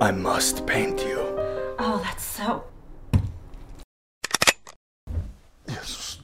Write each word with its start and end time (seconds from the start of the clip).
I 0.00 0.10
must 0.10 0.66
paint 0.66 1.00
you. 1.00 1.18
Oh, 1.78 2.00
that's 2.02 2.24
so. 2.24 2.64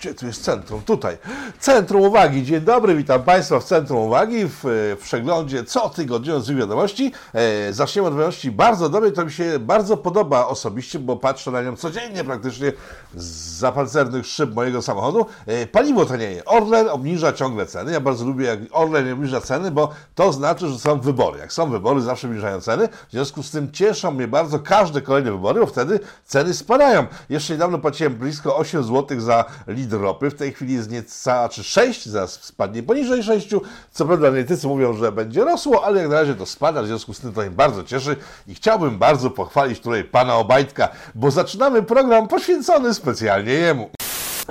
Gdzie 0.00 0.14
tu 0.14 0.26
jest 0.26 0.44
centrum? 0.44 0.82
Tutaj. 0.82 1.18
Centrum 1.58 2.02
Uwagi. 2.02 2.44
Dzień 2.44 2.60
dobry, 2.60 2.94
witam 2.96 3.22
Państwa 3.22 3.60
w 3.60 3.64
Centrum 3.64 3.98
Uwagi 3.98 4.46
w, 4.46 4.60
w 5.00 5.02
przeglądzie 5.02 5.64
cotygodniowych 5.64 6.56
wiadomości. 6.56 7.12
E, 7.34 7.72
zaczniemy 7.72 8.08
od 8.08 8.14
wiadomości 8.14 8.50
bardzo 8.50 8.88
dobrej, 8.88 9.12
to 9.12 9.24
mi 9.24 9.32
się 9.32 9.58
bardzo 9.58 9.96
podoba 9.96 10.46
osobiście, 10.46 10.98
bo 10.98 11.16
patrzę 11.16 11.50
na 11.50 11.62
nią 11.62 11.76
codziennie 11.76 12.24
praktycznie 12.24 12.72
z 13.14 13.24
zapancernych 13.58 14.26
szyb 14.26 14.54
mojego 14.54 14.82
samochodu. 14.82 15.26
E, 15.46 15.66
paliwo 15.66 16.06
tanieje. 16.06 16.44
Orlen 16.44 16.88
obniża 16.88 17.32
ciągle 17.32 17.66
ceny. 17.66 17.92
Ja 17.92 18.00
bardzo 18.00 18.24
lubię, 18.24 18.46
jak 18.46 18.58
Orlen 18.72 19.12
obniża 19.12 19.40
ceny, 19.40 19.70
bo 19.70 19.90
to 20.14 20.32
znaczy, 20.32 20.68
że 20.68 20.78
są 20.78 21.00
wybory. 21.00 21.38
Jak 21.38 21.52
są 21.52 21.70
wybory, 21.70 22.00
zawsze 22.00 22.26
obniżają 22.26 22.60
ceny. 22.60 22.88
W 23.08 23.12
związku 23.12 23.42
z 23.42 23.50
tym 23.50 23.72
cieszą 23.72 24.10
mnie 24.10 24.28
bardzo 24.28 24.58
każde 24.58 25.02
kolejne 25.02 25.32
wybory, 25.32 25.60
bo 25.60 25.66
wtedy 25.66 26.00
ceny 26.24 26.54
spadają. 26.54 27.06
Jeszcze 27.28 27.52
niedawno 27.52 27.78
płaciłem 27.78 28.14
blisko 28.14 28.56
8 28.56 28.84
zł 28.84 29.20
za 29.20 29.44
litr 29.66 29.89
ropy. 29.92 30.30
W 30.30 30.34
tej 30.34 30.52
chwili 30.52 30.74
jest 30.74 30.90
nieca, 30.90 31.48
czy 31.48 31.64
6, 31.64 32.06
zaraz 32.06 32.32
spadnie 32.32 32.82
poniżej 32.82 33.22
6. 33.22 33.48
Co 33.92 34.06
prawda 34.06 34.28
analitycy 34.28 34.66
mówią, 34.66 34.94
że 34.94 35.12
będzie 35.12 35.44
rosło, 35.44 35.84
ale 35.84 36.00
jak 36.00 36.10
na 36.10 36.20
razie 36.20 36.34
to 36.34 36.46
spada, 36.46 36.82
w 36.82 36.86
związku 36.86 37.14
z 37.14 37.20
tym 37.20 37.32
to 37.32 37.40
mnie 37.40 37.50
bardzo 37.50 37.84
cieszy 37.84 38.16
i 38.46 38.54
chciałbym 38.54 38.98
bardzo 38.98 39.30
pochwalić 39.30 39.80
tutaj 39.80 40.04
pana 40.04 40.36
Obajtka, 40.36 40.88
bo 41.14 41.30
zaczynamy 41.30 41.82
program 41.82 42.28
poświęcony 42.28 42.94
specjalnie 42.94 43.52
jemu. 43.52 43.90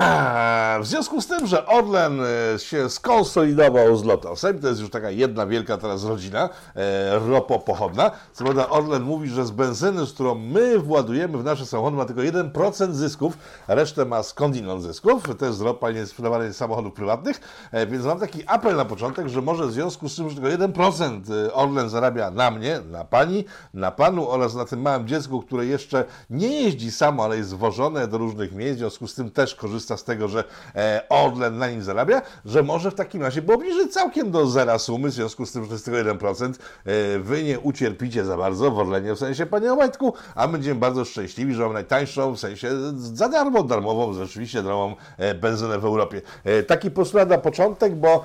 A, 0.00 0.78
W 0.82 0.86
związku 0.86 1.20
z 1.20 1.26
tym, 1.26 1.46
że 1.46 1.66
Orlen 1.66 2.20
e, 2.20 2.58
się 2.58 2.90
skonsolidował 2.90 3.96
z 3.96 4.04
Lotosem, 4.04 4.58
to 4.58 4.68
jest 4.68 4.80
już 4.80 4.90
taka 4.90 5.10
jedna 5.10 5.46
wielka 5.46 5.78
teraz 5.78 6.04
rodzina 6.04 6.48
e, 6.76 7.18
ropopochodna. 7.18 8.10
Co 8.32 8.44
prawda 8.44 8.68
Orlen 8.68 9.02
mówi, 9.02 9.28
że 9.28 9.46
z 9.46 9.50
benzyny, 9.50 10.06
z 10.06 10.12
którą 10.12 10.34
my 10.34 10.78
władujemy 10.78 11.38
w 11.38 11.44
nasze 11.44 11.66
samochody, 11.66 11.96
ma 11.96 12.04
tylko 12.04 12.22
1% 12.22 12.92
zysków, 12.92 13.38
resztę 13.68 14.04
ma 14.04 14.22
skądinąd 14.22 14.82
zysków. 14.82 15.22
To 15.38 15.46
jest 15.46 15.60
ropa 15.60 15.90
nie 15.90 16.06
sprzedawana 16.06 16.52
z 16.52 16.56
samochodów 16.56 16.94
prywatnych, 16.94 17.40
e, 17.72 17.86
więc 17.86 18.04
mam 18.04 18.20
taki 18.20 18.46
apel 18.46 18.76
na 18.76 18.84
początek, 18.84 19.28
że 19.28 19.42
może 19.42 19.66
w 19.66 19.72
związku 19.72 20.08
z 20.08 20.16
tym, 20.16 20.30
że 20.30 20.36
tylko 20.36 20.48
1% 20.50 21.20
e, 21.46 21.54
Orlen 21.54 21.88
zarabia 21.88 22.30
na 22.30 22.50
mnie, 22.50 22.80
na 22.90 23.04
pani, 23.04 23.44
na 23.74 23.90
panu 23.90 24.30
oraz 24.30 24.54
na 24.54 24.64
tym 24.64 24.80
małym 24.80 25.08
dziecku, 25.08 25.42
które 25.42 25.66
jeszcze 25.66 26.04
nie 26.30 26.62
jeździ 26.62 26.92
samo, 26.92 27.24
ale 27.24 27.36
jest 27.36 27.54
wożone 27.54 28.08
do 28.08 28.18
różnych 28.18 28.52
miejsc, 28.52 28.76
w 28.76 28.78
związku 28.78 29.06
z 29.06 29.14
tym 29.14 29.30
też 29.30 29.54
korzysta 29.54 29.89
z 29.96 30.04
tego, 30.04 30.28
że 30.28 30.44
e, 30.74 31.02
Orlen 31.08 31.58
na 31.58 31.70
nim 31.70 31.82
zarabia, 31.82 32.22
że 32.44 32.62
może 32.62 32.90
w 32.90 32.94
takim 32.94 33.22
razie, 33.22 33.42
bo 33.42 33.54
obniży 33.54 33.88
całkiem 33.88 34.30
do 34.30 34.46
zera 34.46 34.78
sumy, 34.78 35.08
w 35.08 35.12
związku 35.12 35.46
z 35.46 35.52
tym, 35.52 35.64
że 35.64 35.72
jest 35.72 35.84
tylko 35.84 36.00
1%, 36.00 36.54
e, 36.84 37.18
wy 37.18 37.42
nie 37.42 37.60
ucierpicie 37.60 38.24
za 38.24 38.36
bardzo 38.36 38.70
w 38.70 38.78
Orlenie, 38.78 39.14
w 39.14 39.18
sensie 39.18 39.46
panie 39.46 39.72
Obajtku, 39.72 40.14
a 40.34 40.48
będziemy 40.48 40.80
bardzo 40.80 41.04
szczęśliwi, 41.04 41.54
że 41.54 41.62
mamy 41.62 41.74
najtańszą, 41.74 42.34
w 42.34 42.40
sensie 42.40 42.68
za 42.96 43.28
darmo, 43.28 43.62
darmową, 43.62 44.12
rzeczywiście 44.12 44.62
darmową 44.62 44.96
e, 45.18 45.34
benzynę 45.34 45.78
w 45.78 45.84
Europie. 45.84 46.22
E, 46.44 46.62
taki 46.62 46.90
postulat 46.90 47.28
na 47.28 47.38
początek, 47.38 47.94
bo 47.94 48.24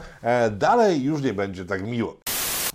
dalej 0.51 1.03
już 1.03 1.21
nie 1.21 1.33
będzie 1.33 1.65
tak 1.65 1.87
miło. 1.87 2.17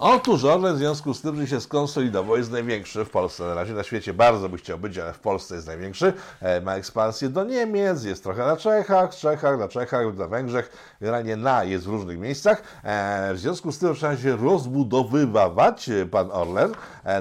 Otóż 0.02 0.44
Orlen 0.44 0.74
w 0.74 0.78
związku 0.78 1.14
z 1.14 1.20
tym, 1.20 1.36
że 1.36 1.46
się 1.46 1.60
skonsolidował, 1.60 2.36
jest 2.36 2.50
największy 2.50 3.04
w 3.04 3.10
Polsce. 3.10 3.44
Na 3.44 3.54
razie 3.54 3.74
na 3.74 3.82
świecie 3.82 4.14
bardzo 4.14 4.48
by 4.48 4.56
chciał 4.56 4.78
być, 4.78 4.98
ale 4.98 5.12
w 5.12 5.18
Polsce 5.18 5.54
jest 5.54 5.66
największy. 5.66 6.12
E, 6.40 6.60
Ma 6.60 6.74
ekspansję 6.74 7.28
do 7.28 7.44
Niemiec, 7.44 8.04
jest 8.04 8.22
trochę 8.22 8.46
na 8.46 8.56
Czechach, 8.56 9.16
Czechach, 9.16 9.58
na 9.58 9.68
Czechach, 9.68 10.16
na 10.16 10.26
Węgrzech. 10.26 10.96
Generalnie 11.00 11.36
na 11.36 11.64
jest 11.64 11.84
w 11.84 11.88
różnych 11.88 12.18
miejscach. 12.18 12.62
E, 12.84 13.34
W 13.34 13.38
związku 13.38 13.72
z 13.72 13.78
tym 13.78 13.88
zaczyna 13.94 14.16
się 14.16 14.36
rozbudowywać 14.36 15.88
e, 15.88 16.06
pan 16.06 16.30
Orlen. 16.32 16.72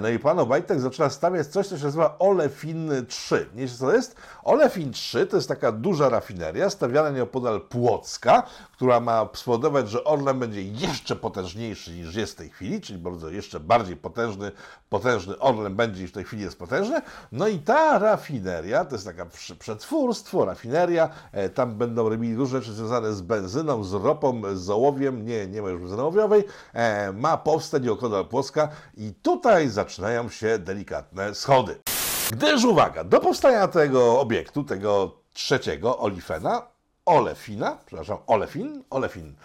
No 0.02 0.10
i 0.10 0.20
pan 0.20 0.40
Obajtek 0.40 0.80
zaczyna 0.80 1.10
stawiać 1.10 1.48
coś, 1.48 1.68
co 1.68 1.78
się 1.78 1.84
nazywa 1.84 2.16
Olefin 2.20 2.92
3. 3.08 3.50
Nie 3.56 3.62
wiecie 3.62 3.76
co 3.78 3.86
to 3.86 3.94
jest? 3.94 4.16
Olefin 4.44 4.92
3 4.92 5.28
to 5.28 5.36
jest 5.36 5.48
taka 5.48 5.72
duża 5.72 6.10
rafineria 6.10 6.70
stawiana 6.70 7.10
nieopodal 7.10 7.62
Płocka, 7.62 8.44
która 8.73 9.00
ma 9.00 9.30
spowodować, 9.34 9.89
że 9.89 10.04
Orlen 10.04 10.39
będzie 10.39 10.64
jeszcze 10.64 11.16
potężniejszy 11.16 11.92
niż 11.92 12.16
jest 12.16 12.34
w 12.34 12.36
tej 12.36 12.50
chwili, 12.50 12.69
czyli 12.82 13.00
bardzo 13.00 13.30
jeszcze 13.30 13.60
bardziej 13.60 13.96
potężny, 13.96 14.52
potężny 14.90 15.40
Orlen 15.40 15.76
będzie 15.76 16.02
niż 16.02 16.12
w 16.12 16.14
tej 16.14 16.24
chwili 16.24 16.44
jest 16.44 16.60
potężny. 16.60 17.02
No 17.32 17.48
i 17.48 17.60
ta 17.60 18.00
rafineria, 18.00 18.86
to 18.86 18.96
jest 18.96 19.06
taka 19.06 19.26
przetwórstwo, 19.60 20.46
rafineria, 20.46 21.10
e, 21.32 21.50
tam 21.50 21.76
będą 21.76 22.10
robili 22.10 22.36
różne 22.36 22.60
rzeczy 22.60 22.74
związane 22.74 23.14
z 23.14 23.22
benzyną, 23.22 23.84
z 23.84 23.94
ropą, 23.94 24.42
z 24.54 24.70
ołowiem, 24.70 25.26
nie, 25.26 25.48
nie 25.48 25.62
ma 25.62 25.70
już 25.70 25.82
benzyny 25.82 26.02
ołowiowej, 26.02 26.44
e, 26.74 27.12
ma 27.14 27.38
powstać 27.38 27.84
nieopodal 27.84 28.26
Płocka 28.26 28.70
i 28.98 29.14
tutaj 29.22 29.70
zaczynają 29.70 30.30
się 30.30 30.60
delikatne 30.60 31.36
schody. 31.36 31.80
Gdyż 32.32 32.66
uwaga, 32.66 33.04
do 33.04 33.20
powstania 33.20 33.68
tego 33.68 34.20
obiektu, 34.20 34.64
tego 34.64 35.12
trzeciego, 35.34 36.00
Olifena, 36.00 36.62
Olefina, 37.06 37.78
przepraszam, 37.86 38.18
Olefin, 38.28 38.84
Olefin. 38.90 39.36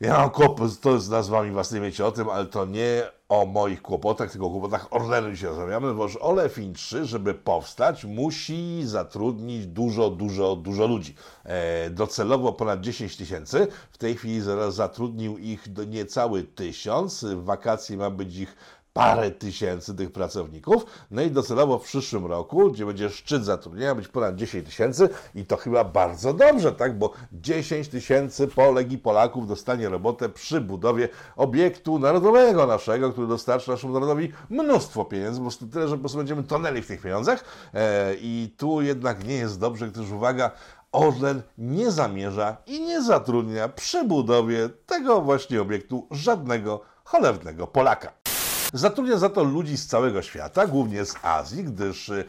Ja 0.00 0.18
mam 0.18 0.30
kłopot 0.30 0.80
to 0.80 1.00
z 1.00 1.08
nazwami 1.08 1.50
własnymi, 1.50 1.86
wiecie 1.86 2.06
o 2.06 2.12
tym, 2.12 2.28
ale 2.28 2.46
to 2.46 2.64
nie 2.66 3.02
o 3.28 3.46
moich 3.46 3.82
kłopotach, 3.82 4.30
tylko 4.30 4.46
o 4.46 4.50
kłopotach 4.50 4.86
Orlenu 4.90 5.30
dzisiaj 5.32 5.48
rozmawiamy, 5.48 5.94
bo 5.94 6.08
Olefin 6.20 6.74
3, 6.74 7.04
żeby 7.04 7.34
powstać, 7.34 8.04
musi 8.04 8.86
zatrudnić 8.86 9.66
dużo, 9.66 10.10
dużo, 10.10 10.56
dużo 10.56 10.86
ludzi. 10.86 11.14
E, 11.44 11.90
docelowo 11.90 12.52
ponad 12.52 12.80
10 12.80 13.16
tysięcy. 13.16 13.66
W 13.90 13.98
tej 13.98 14.14
chwili 14.16 14.40
zaraz 14.40 14.74
zatrudnił 14.74 15.38
ich 15.38 15.66
niecały 15.86 16.42
tysiąc. 16.42 17.24
W 17.24 17.44
wakacje 17.44 17.96
ma 17.96 18.10
być 18.10 18.36
ich 18.36 18.56
parę 18.96 19.30
tysięcy 19.30 19.94
tych 19.94 20.12
pracowników. 20.12 20.86
No 21.10 21.22
i 21.22 21.30
docelowo 21.30 21.78
w 21.78 21.84
przyszłym 21.84 22.26
roku, 22.26 22.70
gdzie 22.70 22.86
będzie 22.86 23.10
szczyt 23.10 23.44
zatrudnienia, 23.44 23.94
być 23.94 24.08
ponad 24.08 24.36
10 24.36 24.66
tysięcy 24.66 25.08
i 25.34 25.44
to 25.46 25.56
chyba 25.56 25.84
bardzo 25.84 26.34
dobrze, 26.34 26.72
tak? 26.72 26.98
Bo 26.98 27.12
10 27.32 27.88
tysięcy 27.88 28.48
Polek 28.48 28.92
i 28.92 28.98
Polaków 28.98 29.48
dostanie 29.48 29.88
robotę 29.88 30.28
przy 30.28 30.60
budowie 30.60 31.08
obiektu 31.36 31.98
narodowego 31.98 32.66
naszego, 32.66 33.12
który 33.12 33.26
dostarczy 33.26 33.70
naszemu 33.70 33.92
narodowi 33.92 34.32
mnóstwo 34.50 35.04
pieniędzy, 35.04 35.40
prostu 35.40 35.66
tyle, 35.66 35.88
że 35.88 35.94
po 35.94 36.00
prostu 36.00 36.18
będziemy 36.18 36.42
tonęli 36.42 36.82
w 36.82 36.86
tych 36.86 37.02
pieniądzach. 37.02 37.44
E, 37.74 38.14
I 38.20 38.54
tu 38.56 38.82
jednak 38.82 39.24
nie 39.24 39.34
jest 39.34 39.60
dobrze, 39.60 39.88
gdyż 39.88 40.10
uwaga, 40.10 40.50
Orlen 40.92 41.42
nie 41.58 41.90
zamierza 41.90 42.56
i 42.66 42.80
nie 42.80 43.02
zatrudnia 43.02 43.68
przy 43.68 44.04
budowie 44.04 44.68
tego 44.86 45.20
właśnie 45.20 45.62
obiektu 45.62 46.06
żadnego 46.10 46.80
cholernego 47.04 47.66
Polaka. 47.66 48.35
Zatrudnia 48.76 49.18
za 49.18 49.28
to 49.28 49.44
ludzi 49.44 49.76
z 49.76 49.86
całego 49.86 50.22
świata, 50.22 50.66
głównie 50.66 51.04
z 51.04 51.14
Azji, 51.22 51.64
gdyż 51.64 52.10
e, 52.10 52.24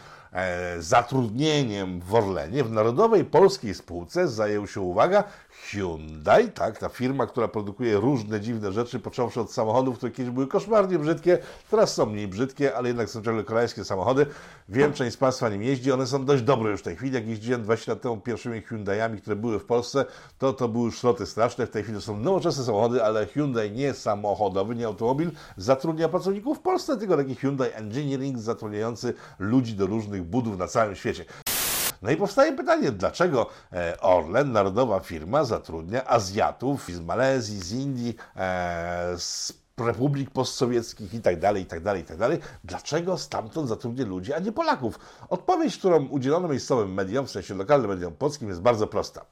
zatrudnieniem 0.80 2.02
w 2.02 2.16
Orlenie, 2.16 2.64
w 2.64 2.72
narodowej 2.72 3.26
polskiej 3.26 3.74
spółce 3.74 4.28
zajął 4.28 4.68
się, 4.68 4.82
uwaga, 4.82 5.24
Hyundai, 5.64 6.52
tak, 6.52 6.80
ta 6.80 6.90
firma, 6.90 7.28
która 7.28 7.48
produkuje 7.48 7.98
różne 7.98 8.42
dziwne 8.42 8.72
rzeczy, 8.72 9.00
począwszy 9.00 9.42
od 9.42 9.52
samochodów, 9.52 9.98
które 9.98 10.12
kiedyś 10.12 10.32
były 10.32 10.48
koszmarnie 10.48 11.00
brzydkie, 11.00 11.38
teraz 11.72 11.94
są 11.94 12.06
mniej 12.06 12.28
brzydkie, 12.28 12.76
ale 12.76 12.88
jednak 12.88 13.10
są 13.10 13.24
ciągle 13.24 13.44
koreańskie 13.44 13.84
samochody. 13.84 14.26
Wiem, 14.70 14.94
część 14.94 15.14
z 15.14 15.18
Państwa 15.18 15.50
nim 15.50 15.64
jeździ, 15.64 15.92
one 15.92 16.08
są 16.08 16.26
dość 16.26 16.44
dobre 16.44 16.72
już 16.72 16.80
w 16.80 16.84
tej 16.84 16.96
chwili. 16.96 17.14
Jak 17.14 17.28
jeździłem 17.28 17.64
20 17.64 17.92
lat 17.92 18.02
temu 18.02 18.18
pierwszymi 18.18 18.62
Hyundaiami, 18.62 19.22
które 19.22 19.36
były 19.36 19.60
w 19.60 19.66
Polsce, 19.66 20.06
to 20.38 20.54
to 20.54 20.68
były 20.68 20.92
szroty 20.92 21.26
straszne. 21.26 21.68
W 21.68 21.70
tej 21.70 21.84
chwili 21.84 21.98
to 21.98 22.02
są 22.02 22.20
nowoczesne 22.20 22.64
samochody, 22.64 23.04
ale 23.04 23.26
Hyundai 23.26 23.72
nie 23.72 23.94
samochodowy, 23.94 24.76
nie 24.76 24.86
automobil, 24.86 25.32
zatrudnia 25.58 26.10
pracowników 26.10 26.58
w 26.58 26.62
Polsce, 26.62 26.98
tylko 26.98 27.18
taki 27.18 27.36
Hyundai 27.36 27.70
Engineering 27.74 28.40
zatrudniający 28.40 29.14
ludzi 29.40 29.74
do 29.74 29.88
różnych 29.88 30.24
budów 30.24 30.58
na 30.58 30.68
całym 30.68 30.96
świecie. 30.96 31.26
No 32.02 32.12
i 32.12 32.18
powstaje 32.18 32.54
pytanie, 32.54 32.92
dlaczego 32.92 33.50
e, 33.74 34.02
Orlen, 34.02 34.52
narodowa 34.52 35.00
firma, 35.00 35.44
zatrudnia 35.44 36.08
Azjatów 36.08 36.88
z 36.88 37.00
Malezji, 37.00 37.60
z 37.60 37.72
Indii, 37.72 38.16
e, 38.36 39.14
z 39.18 39.54
republik 39.78 40.30
postsowieckich 40.30 41.14
i 41.14 41.22
tak 41.22 41.40
dalej, 41.40 41.64
i 41.64 41.66
tak 41.66 41.84
dalej, 41.84 42.02
i 42.02 42.06
tak 42.06 42.18
dalej. 42.18 42.40
Dlaczego 42.64 43.18
stamtąd 43.18 43.70
zatrudnia 43.70 44.06
ludzi, 44.06 44.34
a 44.34 44.40
nie 44.40 44.52
Polaków? 44.52 45.00
Odpowiedź, 45.30 45.78
którą 45.78 46.08
udzielono 46.08 46.48
miejscowym 46.48 46.94
mediom, 46.94 47.28
w 47.28 47.32
sensie 47.32 47.56
lokalnym 47.56 47.90
mediom 47.90 48.14
polskim, 48.14 48.50
jest 48.50 48.62
bardzo 48.62 48.88
prosta. 48.88 49.26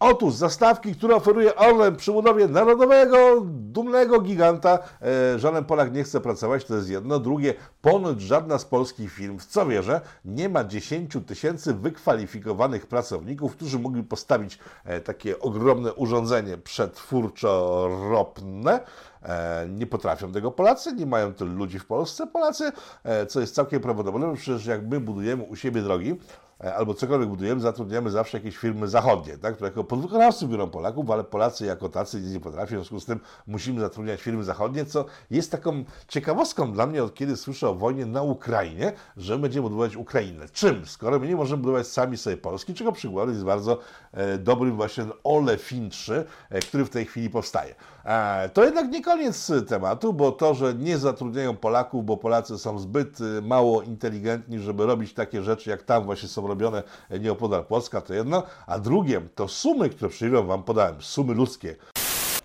Otóż 0.00 0.34
zastawki, 0.34 0.94
które 0.94 1.14
oferuje 1.14 1.56
Orlen 1.56 1.96
przy 1.96 2.12
budowie 2.12 2.48
narodowego, 2.48 3.42
dumnego 3.46 4.20
giganta, 4.20 4.78
e, 5.02 5.38
żaden 5.38 5.64
Polak 5.64 5.92
nie 5.92 6.04
chce 6.04 6.20
pracować, 6.20 6.64
to 6.64 6.74
jest 6.74 6.88
jedno. 6.88 7.18
Drugie, 7.18 7.54
ponoć 7.82 8.20
żadna 8.20 8.58
z 8.58 8.64
polskich 8.64 9.12
firm, 9.12 9.38
w 9.38 9.46
co 9.46 9.66
wierzę, 9.66 10.00
nie 10.24 10.48
ma 10.48 10.64
10 10.64 11.12
tysięcy 11.26 11.74
wykwalifikowanych 11.74 12.86
pracowników, 12.86 13.56
którzy 13.56 13.78
mogli 13.78 14.02
postawić 14.02 14.58
e, 14.84 15.00
takie 15.00 15.38
ogromne 15.38 15.94
urządzenie 15.94 16.56
przetwórczo-ropne, 16.56 18.80
E, 19.26 19.66
nie 19.68 19.86
potrafią 19.86 20.32
tego 20.32 20.50
Polacy, 20.50 20.92
nie 20.92 21.06
mają 21.06 21.34
tylu 21.34 21.52
ludzi 21.52 21.78
w 21.78 21.86
Polsce. 21.86 22.26
Polacy, 22.26 22.72
e, 23.04 23.26
co 23.26 23.40
jest 23.40 23.54
całkiem 23.54 23.80
prawdopodobne, 23.80 24.36
przecież 24.36 24.66
jak 24.66 24.86
my 24.86 25.00
budujemy 25.00 25.42
u 25.42 25.56
siebie 25.56 25.82
drogi, 25.82 26.14
albo 26.58 26.94
cokolwiek 26.94 27.28
budujemy, 27.28 27.60
zatrudniamy 27.60 28.10
zawsze 28.10 28.38
jakieś 28.38 28.56
firmy 28.56 28.88
zachodnie, 28.88 29.38
tak, 29.38 29.54
które 29.54 29.68
jako 29.68 29.84
podwykonawców 29.84 30.50
biorą 30.50 30.70
Polaków, 30.70 31.10
ale 31.10 31.24
Polacy 31.24 31.66
jako 31.66 31.88
tacy 31.88 32.20
nic 32.20 32.32
nie 32.32 32.40
potrafią, 32.40 32.66
w 32.66 32.78
związku 32.78 33.00
z 33.00 33.04
tym 33.04 33.20
musimy 33.46 33.80
zatrudniać 33.80 34.20
firmy 34.20 34.44
zachodnie, 34.44 34.84
co 34.84 35.04
jest 35.30 35.50
taką 35.50 35.84
ciekawostką 36.08 36.72
dla 36.72 36.86
mnie, 36.86 37.04
od 37.04 37.14
kiedy 37.14 37.36
słyszę 37.36 37.68
o 37.68 37.74
wojnie 37.74 38.06
na 38.06 38.22
Ukrainie, 38.22 38.92
że 39.16 39.38
będziemy 39.38 39.62
budować 39.62 39.96
Ukrainę. 39.96 40.48
Czym? 40.48 40.86
Skoro 40.86 41.18
my 41.18 41.28
nie 41.28 41.36
możemy 41.36 41.62
budować 41.62 41.86
sami 41.86 42.16
sobie 42.16 42.36
Polski, 42.36 42.74
czego 42.74 42.92
przykładem 42.92 43.34
jest 43.34 43.44
bardzo 43.44 43.78
e, 44.12 44.38
dobrym 44.38 44.76
właśnie 44.76 45.04
Ole 45.24 45.58
Fintrzy, 45.58 46.24
e, 46.50 46.60
który 46.60 46.84
w 46.84 46.90
tej 46.90 47.04
chwili 47.04 47.30
powstaje. 47.30 47.74
E, 48.06 48.48
to 48.48 48.64
jednak 48.64 48.90
nie 48.90 49.02
koniec 49.02 49.52
tematu, 49.68 50.12
bo 50.12 50.32
to, 50.32 50.54
że 50.54 50.74
nie 50.74 50.98
zatrudniają 50.98 51.56
Polaków, 51.56 52.04
bo 52.04 52.16
Polacy 52.16 52.58
są 52.58 52.78
zbyt 52.78 53.18
e, 53.20 53.42
mało 53.42 53.82
inteligentni, 53.82 54.58
żeby 54.58 54.86
robić 54.86 55.14
takie 55.14 55.42
rzeczy, 55.42 55.70
jak 55.70 55.82
tam 55.82 56.04
właśnie 56.04 56.28
są 56.28 56.45
robione 56.46 56.82
nieopodal 57.20 57.64
Płocka, 57.64 58.00
to 58.00 58.14
jedno, 58.14 58.42
a 58.66 58.78
drugie 58.78 59.20
to 59.34 59.48
sumy, 59.48 59.90
które 59.90 60.10
przyjdą 60.10 60.46
Wam 60.46 60.62
podałem, 60.62 61.02
sumy 61.02 61.34
ludzkie. 61.34 61.76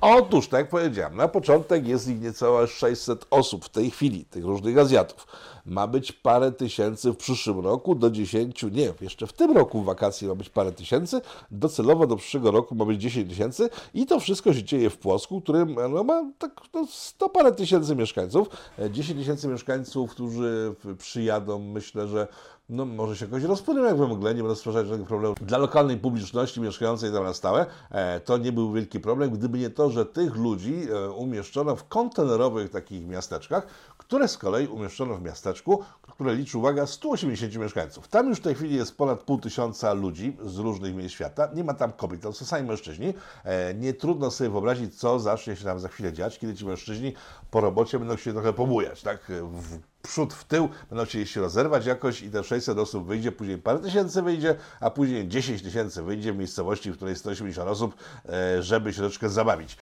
Otóż, 0.01 0.48
tak 0.48 0.59
jak 0.59 0.69
powiedziałem, 0.69 1.15
na 1.15 1.27
początek 1.27 1.88
jest 1.88 2.07
ich 2.07 2.21
niecałe 2.21 2.68
600 2.68 3.25
osób 3.30 3.65
w 3.65 3.69
tej 3.69 3.92
chwili, 3.92 4.25
tych 4.25 4.45
różnych 4.45 4.77
Azjatów. 4.77 5.27
Ma 5.65 5.88
być 5.88 6.12
parę 6.12 6.51
tysięcy 6.51 7.12
w 7.12 7.18
przyszłym 7.18 7.59
roku, 7.59 7.95
do 7.95 8.12
10, 8.12 8.63
nie, 8.63 8.94
jeszcze 9.01 9.27
w 9.27 9.33
tym 9.33 9.51
roku 9.51 9.81
w 9.81 9.86
wakacji 9.86 10.27
ma 10.27 10.36
być 10.36 10.50
parę 10.50 10.71
tysięcy, 10.71 11.21
docelowo 11.51 12.07
do 12.07 12.15
przyszłego 12.15 12.51
roku 12.51 12.75
ma 12.75 12.86
być 12.86 13.01
10 13.01 13.30
tysięcy 13.30 13.69
i 13.94 14.06
to 14.06 14.19
wszystko 14.19 14.53
się 14.53 14.63
dzieje 14.63 14.89
w 14.89 14.98
Płocku, 14.98 15.42
którym 15.42 15.75
no, 15.94 16.03
ma 16.03 16.31
tak 16.39 16.51
no, 16.74 16.88
100 16.89 17.30
parę 17.30 17.51
tysięcy 17.51 17.95
mieszkańców. 17.95 18.48
10 18.92 19.19
tysięcy 19.19 19.48
mieszkańców, 19.48 20.12
którzy 20.12 20.75
przyjadą, 20.98 21.59
myślę, 21.59 22.07
że 22.07 22.27
no 22.72 22.86
może 22.86 23.16
się 23.16 23.26
jakoś 23.26 23.44
rozpłynął 23.44 23.86
jak 23.86 23.98
we 23.98 24.08
mgle, 24.08 24.36
nie 24.36 24.42
będą 24.42 24.56
stwarzać 24.56 24.88
żadnych 24.88 25.08
problemów. 25.08 25.38
Dla 25.42 25.58
lokalnej 25.58 25.98
publiczności 25.98 26.62
mieszkającej 26.62 27.12
tam 27.12 27.24
na 27.24 27.34
stałe 27.34 27.66
e, 27.92 28.20
to 28.20 28.38
nie 28.38 28.52
był 28.52 28.72
wielki 28.72 29.00
problem, 29.00 29.30
gdyby 29.30 29.58
nie 29.58 29.70
to, 29.70 29.90
że 29.90 30.06
tych 30.06 30.36
ludzi 30.36 30.88
e, 30.92 31.10
umieszczono 31.10 31.76
w 31.76 31.88
kontenerowych 31.88 32.70
takich 32.70 33.08
miasteczkach, 33.08 33.68
które 34.12 34.28
z 34.28 34.38
kolei 34.38 34.68
umieszczono 34.68 35.16
w 35.16 35.22
miasteczku, 35.22 35.84
które 36.02 36.36
liczy, 36.36 36.58
uwaga, 36.58 36.88
180 36.88 37.56
mieszkańców. 37.56 38.08
Tam 38.08 38.30
już 38.30 38.38
w 38.40 38.42
tej 38.42 38.56
chwili 38.56 38.75
jest 38.75 38.98
ponad 38.98 39.24
pół 39.24 39.40
tysiąca 39.40 39.94
ludzi 39.94 40.38
z 40.46 40.58
różnych 40.58 40.96
miejsc 40.96 41.16
świata. 41.16 41.50
Nie 41.56 41.63
ma 41.63 41.74
tam 41.74 41.92
kobiet, 41.92 42.22
to 42.22 42.34
są 42.34 42.46
sami 42.46 42.68
mężczyźni. 42.68 43.13
E, 43.44 43.74
nie 43.74 43.94
trudno 43.94 44.31
sobie 44.31 44.50
wyobrazić, 44.50 45.00
co 45.00 45.19
zacznie 45.19 45.56
się 45.56 45.63
tam 45.63 45.80
za 45.80 45.88
chwilę 45.88 46.13
dziać, 46.13 46.40
kiedy 46.40 46.56
ci 46.56 46.66
mężczyźni 46.66 47.13
po 47.52 47.62
robocie 47.62 48.00
będą 48.00 48.18
się 48.18 48.34
trochę 48.34 48.54
pobujać, 48.54 49.02
tak? 49.02 49.31
W 49.42 49.80
przód, 50.02 50.34
w 50.34 50.44
tył, 50.44 50.69
będą 50.90 51.06
chcieli 51.06 51.28
się 51.28 51.42
rozerwać 51.42 51.86
jakoś 51.86 52.22
i 52.22 52.30
te 52.30 52.44
600 52.44 52.78
osób 52.78 53.08
wyjdzie, 53.08 53.31
później 53.31 53.58
parę 53.58 53.80
tysięcy 53.80 54.22
wyjdzie, 54.22 54.56
a 54.80 54.90
później 54.90 55.28
10 55.28 55.62
tysięcy 55.62 56.04
wyjdzie 56.04 56.34
w 56.34 56.38
miejscowości, 56.38 56.92
w 56.92 56.96
której 56.96 57.12
jest 57.12 57.22
180 57.22 57.69
osób, 57.69 57.96
e, 58.30 58.63
żeby 58.63 58.94
się 58.94 59.00
troszeczkę 59.00 59.30
zabawić. 59.30 59.78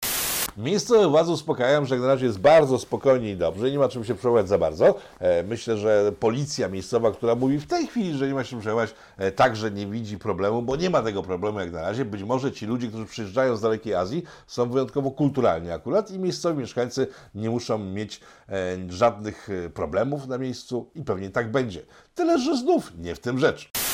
Miejscowe 0.57 1.07
władze 1.07 1.31
uspokajają, 1.31 1.85
że 1.85 1.97
na 1.97 2.07
razie 2.07 2.25
jest 2.25 2.39
bardzo 2.39 2.79
spokojnie 2.79 3.31
i 3.31 3.37
dobrze, 3.37 3.71
nie 3.71 3.79
ma 3.79 3.89
czym 3.89 4.03
się 4.03 4.15
przejmować 4.15 4.47
za 4.47 4.57
bardzo. 4.57 4.95
E, 5.19 5.43
myślę, 5.43 5.77
że 5.77 6.11
policja 6.19 6.69
miejscowa, 6.69 7.11
która 7.11 7.35
mówi 7.35 7.59
w 7.59 7.67
tej 7.67 7.87
chwili, 7.87 8.17
że 8.17 8.27
nie 8.27 8.33
ma 8.33 8.43
się 8.43 8.49
czym 8.49 8.59
przejmować, 8.59 8.93
e, 9.17 9.31
także 9.31 9.71
nie 9.71 9.87
widzi 9.87 10.17
problemu, 10.17 10.61
bo 10.61 10.75
nie 10.75 10.89
ma 10.89 11.01
tego 11.01 11.23
problemu 11.23 11.59
jak 11.59 11.71
na 11.71 11.81
razie. 11.81 12.05
Być 12.05 12.23
może 12.23 12.51
ci 12.51 12.65
ludzie, 12.65 12.87
którzy 12.87 13.05
przyjeżdżają 13.05 13.55
z 13.55 13.61
dalekiej 13.61 13.95
Azji, 13.95 14.23
są 14.47 14.69
wyjątkowo 14.69 15.11
kulturalni 15.11 15.71
akurat 15.71 16.11
i 16.11 16.19
miejscowi 16.19 16.59
mieszkańcy 16.59 17.07
nie 17.35 17.49
muszą 17.49 17.77
mieć 17.77 18.21
e, 18.49 18.77
żadnych 18.89 19.49
problemów 19.73 20.27
na 20.27 20.37
miejscu 20.37 20.89
i 20.95 21.03
pewnie 21.03 21.29
tak 21.29 21.51
będzie. 21.51 21.81
Tyle, 22.15 22.39
że 22.39 22.57
znów 22.57 22.91
nie 22.97 23.15
w 23.15 23.19
tym 23.19 23.39
rzecz. 23.39 23.88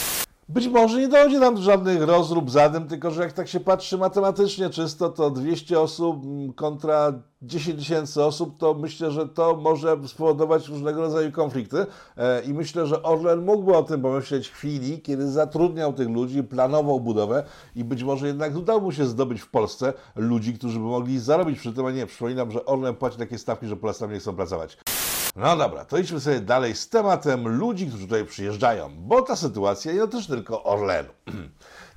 Być 0.50 0.68
może 0.68 1.00
nie 1.00 1.08
dojdzie 1.08 1.40
tam 1.40 1.56
do 1.56 1.62
żadnych 1.62 2.02
rozrób 2.02 2.52
zadym, 2.52 2.88
tylko 2.88 3.12
że 3.12 3.22
jak 3.22 3.34
tak 3.34 3.48
się 3.48 3.60
patrzy 3.60 3.98
matematycznie 3.98 4.70
czysto, 4.70 5.10
to 5.10 5.32
200 5.32 5.80
osób 5.80 6.24
kontra 6.56 7.14
10 7.42 7.80
tysięcy 7.80 8.24
osób, 8.24 8.58
to 8.58 8.74
myślę, 8.74 9.12
że 9.12 9.28
to 9.28 9.56
może 9.56 9.98
spowodować 10.08 10.68
różnego 10.68 11.02
rodzaju 11.02 11.32
konflikty 11.32 11.86
e, 12.18 12.42
i 12.42 12.54
myślę, 12.54 12.88
że 12.88 13.04
Orlen 13.04 13.46
mógłby 13.46 13.78
o 13.78 13.84
tym 13.84 14.02
pomyśleć 14.02 14.48
w 14.48 14.54
chwili, 14.54 15.02
kiedy 15.02 15.32
zatrudniał 15.32 15.94
tych 15.94 16.10
ludzi, 16.10 16.44
planował 16.44 17.00
budowę 17.00 17.44
i 17.76 17.84
być 17.84 18.04
może 18.04 18.28
jednak 18.28 18.56
udało 18.56 18.82
mu 18.82 18.92
się 18.92 19.06
zdobyć 19.06 19.42
w 19.42 19.50
Polsce 19.50 19.94
ludzi, 20.16 20.54
którzy 20.54 20.80
by 20.80 20.86
mogli 20.86 21.20
zarobić 21.20 21.60
przy 21.60 21.74
tym, 21.74 21.86
a 21.86 21.92
nie, 21.92 22.06
przypominam, 22.06 22.52
że 22.52 22.66
Orlen 22.66 22.96
płaci 22.96 23.18
takie 23.18 23.38
stawki, 23.38 23.68
że 23.68 23.76
Polacy 23.76 24.00
tam 24.00 24.14
nie 24.14 24.20
chcą 24.20 24.36
pracować. 24.36 24.78
No 25.36 25.58
dobra, 25.58 25.86
to 25.86 25.98
idźmy 25.98 26.20
sobie 26.20 26.40
dalej 26.40 26.76
z 26.76 26.90
tematem 26.90 27.48
ludzi, 27.48 27.88
którzy 27.88 28.04
tutaj 28.04 28.26
przyjeżdżają, 28.26 28.90
bo 28.98 29.22
ta 29.22 29.36
sytuacja 29.36 29.94
nie 29.94 30.00
dotyczy 30.00 30.28
tylko 30.28 30.64
Orlenu. 30.64 31.10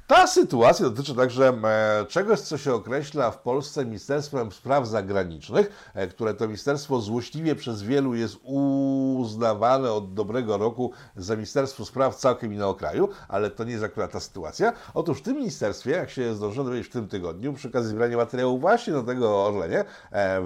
Ta 0.09 0.27
sytuacja 0.27 0.85
dotyczy 0.91 1.15
także 1.15 1.49
e, 1.65 2.07
czegoś, 2.09 2.41
co 2.41 2.59
się 2.59 2.75
określa 2.75 3.31
w 3.31 3.39
Polsce 3.39 3.85
Ministerstwem 3.85 4.53
Spraw 4.53 4.87
Zagranicznych, 4.87 5.91
e, 5.95 6.07
które 6.07 6.35
to 6.35 6.47
ministerstwo 6.47 7.01
złośliwie 7.01 7.55
przez 7.55 7.83
wielu 7.83 8.15
jest 8.15 8.37
uznawane 8.43 9.93
od 9.93 10.15
dobrego 10.15 10.59
roku 10.59 10.93
za 11.17 11.35
Ministerstwo 11.35 11.85
Spraw 11.85 12.17
całkiem 12.17 12.53
innego 12.53 12.75
kraju, 12.75 13.09
ale 13.29 13.51
to 13.51 13.65
nie 13.65 13.73
jest 13.73 13.85
akurat 13.85 14.13
ta 14.13 14.21
sytuacja. 14.21 14.73
Otóż 14.95 15.19
w 15.19 15.23
tym 15.23 15.37
ministerstwie, 15.37 15.91
jak 15.91 16.11
się 16.11 16.35
zdążyłem 16.35 16.67
dowiedzieć 16.67 16.89
w 16.89 16.93
tym 16.93 17.09
tygodniu, 17.09 17.53
przy 17.53 17.69
okazji 17.69 17.91
zbierania 17.91 18.17
materiału 18.17 18.59
właśnie 18.59 18.93
do 18.93 19.03
tego 19.03 19.47
Orlenie, 19.47 19.85
e, 20.13 20.41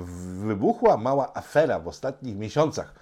wybuchła 0.47 0.97
mała 0.97 1.35
afera 1.35 1.79
w 1.79 1.89
ostatnich 1.89 2.37
miesiącach 2.37 2.95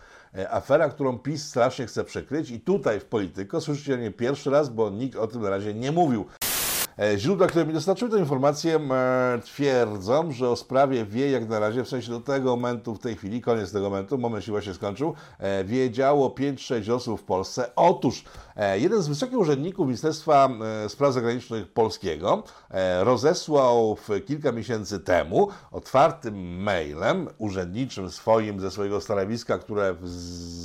afera, 0.51 0.89
którą 0.89 1.19
PiS 1.19 1.49
strasznie 1.49 1.87
chce 1.87 2.05
przykryć 2.05 2.51
i 2.51 2.61
tutaj 2.61 3.01
w 3.01 3.05
Polityko 3.05 3.61
słyszycie 3.61 3.99
nie 3.99 4.11
pierwszy 4.11 4.51
raz, 4.51 4.69
bo 4.69 4.91
nikt 4.91 5.17
o 5.17 5.27
tym 5.27 5.43
na 5.43 5.51
razie 5.51 5.75
nie 5.75 5.93
mówił. 5.93 6.27
E, 7.01 7.19
źródła, 7.19 7.47
które 7.47 7.67
mi 7.67 7.73
dostarczyły 7.73 8.11
tę 8.11 8.19
informację, 8.19 8.77
e, 8.77 9.41
twierdzą, 9.45 10.33
że 10.33 10.49
o 10.49 10.57
sprawie 10.57 11.05
wie 11.05 11.31
jak 11.31 11.49
na 11.49 11.59
razie, 11.59 11.85
w 11.85 11.89
sensie 11.89 12.11
do 12.11 12.21
tego 12.21 12.57
momentu, 12.57 12.95
w 12.95 12.99
tej 12.99 13.17
chwili, 13.17 13.41
koniec 13.41 13.73
tego 13.73 13.91
momentu, 13.91 14.19
moment 14.19 14.45
się 14.45 14.53
właśnie 14.53 14.75
skończył, 14.75 15.15
e, 15.39 15.65
wiedziało 15.65 16.31
5-6 16.31 16.91
osób 16.91 17.21
w 17.21 17.25
Polsce. 17.25 17.71
Otóż 17.77 18.25
jeden 18.75 19.03
z 19.03 19.09
wysokich 19.09 19.39
urzędników 19.39 19.87
Ministerstwa 19.87 20.49
Spraw 20.89 21.13
Zagranicznych 21.15 21.73
Polskiego 21.73 22.43
rozesłał 23.01 23.97
kilka 24.27 24.53
miesięcy 24.53 25.01
temu 25.01 25.49
otwartym 25.73 26.63
mailem 26.63 27.29
urzędniczym 27.39 28.11
swoim 28.11 28.61
ze 28.61 28.71
swojego 28.71 29.01
stanowiska, 29.01 29.59
które 29.59 29.97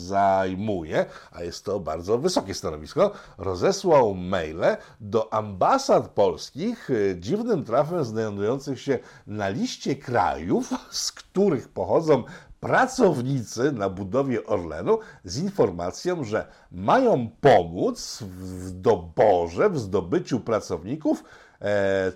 zajmuje, 0.07 1.05
a 1.31 1.43
jest 1.43 1.65
to 1.65 1.79
bardzo 1.79 2.17
wysokie 2.17 2.53
stanowisko, 2.53 3.11
rozesłał 3.37 4.15
maile 4.15 4.77
do 4.99 5.33
ambasad 5.33 6.07
Polskich 6.07 6.24
polskich, 6.25 6.89
y, 6.89 7.17
dziwnym 7.19 7.63
trafem 7.63 8.03
znajdujących 8.03 8.81
się 8.81 8.99
na 9.27 9.49
liście 9.49 9.95
krajów, 9.95 10.73
z 10.91 11.11
których 11.11 11.69
pochodzą 11.69 12.23
pracownicy 12.59 13.71
na 13.71 13.89
budowie 13.89 14.45
Orlenu 14.45 14.99
z 15.23 15.37
informacją, 15.37 16.23
że 16.23 16.47
mają 16.71 17.29
pomóc 17.41 18.23
w 18.23 18.71
doborze, 18.71 19.69
w 19.69 19.79
zdobyciu 19.79 20.39
pracowników 20.39 21.23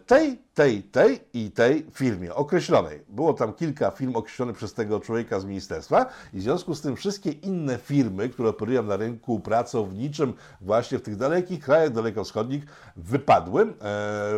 tej, 0.06 0.40
tej, 0.54 0.84
tej 0.84 1.20
i 1.34 1.52
tej 1.52 1.86
firmie 1.94 2.36
określonej. 2.36 3.00
Było 3.10 3.34
tam 3.34 3.54
kilka 3.54 3.92
firm 3.92 4.16
określonych 4.16 4.58
przez 4.58 4.74
tego 4.74 5.00
człowieka 5.00 5.40
z 5.40 5.46
ministerstwa 5.46 6.06
i 6.34 6.40
w 6.40 6.42
związku 6.42 6.76
z 6.76 6.82
tym 6.82 6.96
wszystkie 6.96 7.32
inne 7.32 7.78
firmy, 7.78 8.30
które 8.30 8.50
operują 8.50 8.84
na 8.84 8.98
rynku 8.98 9.40
pracowniczym 9.40 10.34
właśnie 10.62 11.00
w 11.00 11.02
tych 11.02 11.16
dalekich 11.16 11.60
krajach 11.60 11.92
dalekowschodnich 11.92 12.64
wypadły 12.96 13.62
e, 13.62 13.68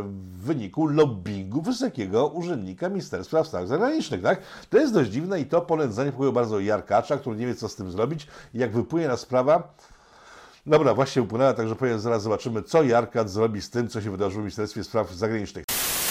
w 0.02 0.38
wyniku 0.38 0.88
lobbingu 0.88 1.62
wysokiego 1.62 2.28
urzędnika 2.28 2.90
Ministerstwa 2.90 3.44
Spraw 3.44 3.68
Zagranicznych. 3.68 4.22
Tak? 4.22 4.42
To 4.70 4.78
jest 4.78 4.94
dość 4.94 5.12
dziwne 5.12 5.42
i 5.42 5.46
to 5.46 5.62
polędzenie 5.62 6.02
zaniepokoiło 6.02 6.34
bardzo 6.34 6.60
Jarkacza, 6.60 7.18
który 7.18 7.36
nie 7.36 7.48
wie 7.48 7.56
co 7.56 7.70
z 7.70 7.76
tym 7.76 7.92
zrobić 7.92 8.28
jak 8.54 8.72
wypłynie 8.72 9.08
na 9.08 9.18
sprawa 9.18 9.74
Dobra, 10.66 10.94
właśnie 10.94 11.22
upłynęła, 11.22 11.54
także 11.54 11.76
powiem, 11.76 12.00
zaraz 12.00 12.24
zobaczymy, 12.24 12.64
co 12.64 12.84
Jarkat 12.84 13.30
zrobi 13.30 13.62
z 13.62 13.70
tym, 13.70 13.88
co 13.88 14.02
się 14.02 14.12
wydarzyło 14.12 14.42
w 14.42 14.44
Ministerstwie 14.44 14.84
Spraw 14.84 15.12
Zagranicznych. 15.12 15.66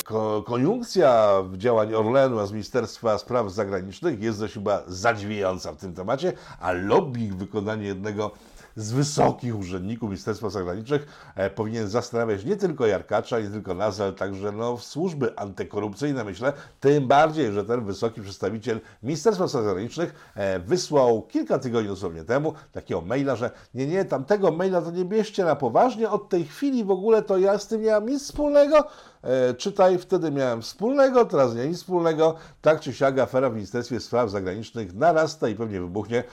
Ko 0.04 0.42
koniunkcja 0.46 1.32
działań 1.56 1.94
Orlenu 1.94 2.38
a 2.38 2.46
z 2.46 2.52
Ministerstwa 2.52 3.18
Spraw 3.18 3.52
Zagranicznych 3.52 4.22
jest 4.22 4.40
dość 4.40 4.54
chyba 4.54 4.82
zadziwiająca 4.86 5.72
w 5.72 5.76
tym 5.76 5.94
temacie, 5.94 6.32
a 6.60 6.72
lobby 6.72 7.30
wykonanie 7.34 7.86
jednego 7.86 8.30
z 8.76 8.92
wysokich 8.92 9.58
urzędników 9.58 10.08
Ministerstwa 10.08 10.50
Zagranicznych 10.50 11.06
e, 11.34 11.50
powinien 11.50 11.88
zastanawiać 11.88 12.44
nie 12.44 12.56
tylko 12.56 12.86
Jarkacza, 12.86 13.40
nie 13.40 13.50
tylko 13.50 13.74
nas, 13.74 14.00
ale 14.00 14.12
także 14.12 14.52
no, 14.52 14.78
służby 14.78 15.38
antykorupcyjne, 15.38 16.24
myślę, 16.24 16.52
tym 16.80 17.08
bardziej, 17.08 17.52
że 17.52 17.64
ten 17.64 17.84
wysoki 17.84 18.20
przedstawiciel 18.20 18.80
Ministerstwa 19.02 19.48
Spraw 19.48 19.64
Zagranicznych 19.64 20.32
e, 20.34 20.58
wysłał 20.58 21.22
kilka 21.22 21.58
tygodni 21.58 21.88
dosłownie 21.88 22.24
temu 22.24 22.54
takiego 22.72 23.00
maila, 23.00 23.36
że 23.36 23.50
nie, 23.74 23.86
nie, 23.86 24.04
tamtego 24.04 24.52
maila 24.52 24.82
to 24.82 24.90
nie 24.90 25.04
bierzcie 25.04 25.44
na 25.44 25.56
poważnie, 25.56 26.10
od 26.10 26.28
tej 26.28 26.44
chwili 26.44 26.84
w 26.84 26.90
ogóle 26.90 27.22
to 27.22 27.38
ja 27.38 27.58
z 27.58 27.66
tym 27.66 27.82
nie 27.82 27.90
mam 27.90 28.08
nic 28.08 28.22
wspólnego, 28.22 28.84
E, 29.22 29.54
czytaj, 29.54 29.98
wtedy 29.98 30.30
miałem 30.30 30.62
wspólnego, 30.62 31.24
teraz 31.24 31.54
nie 31.54 31.68
nic 31.68 31.78
wspólnego. 31.78 32.34
Tak 32.62 32.80
czy 32.80 32.92
siak 32.92 33.18
afera 33.18 33.50
w 33.50 33.54
Ministerstwie 33.54 34.00
Spraw 34.00 34.30
Zagranicznych 34.30 34.94
narasta 34.94 35.48
i 35.48 35.54
pewnie 35.54 35.80
wybuchnie. 35.80 36.24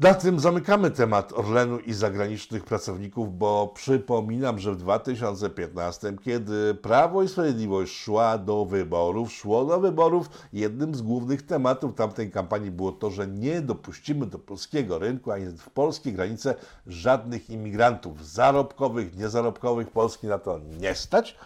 Na 0.00 0.14
tym 0.14 0.40
zamykamy 0.40 0.90
temat 0.90 1.32
Orlenu 1.32 1.78
i 1.78 1.92
zagranicznych 1.92 2.64
pracowników, 2.64 3.38
bo 3.38 3.72
przypominam, 3.74 4.58
że 4.58 4.72
w 4.72 4.76
2015, 4.76 6.16
kiedy 6.24 6.74
Prawo 6.74 7.22
i 7.22 7.28
Sprawiedliwość 7.28 7.96
szła 7.96 8.38
do 8.38 8.64
wyborów, 8.64 9.32
szło 9.32 9.64
do 9.64 9.80
wyborów, 9.80 10.30
jednym 10.52 10.94
z 10.94 11.02
głównych 11.02 11.42
tematów 11.42 11.94
tamtej 11.94 12.30
kampanii 12.30 12.70
było 12.70 12.92
to, 12.92 13.10
że 13.10 13.26
nie 13.26 13.60
dopuścimy 13.60 14.26
do 14.26 14.38
polskiego 14.38 14.98
rynku 14.98 15.32
ani 15.32 15.46
w 15.46 15.70
polskie 15.70 16.12
granice 16.12 16.54
żadnych 16.86 17.50
imigrantów 17.50 18.26
zarobkowych, 18.26 19.16
niezarobkowych. 19.16 19.90
Polski 19.90 20.26
na 20.26 20.38
to 20.38 20.60
nie 20.80 20.94
stać. 20.94 21.36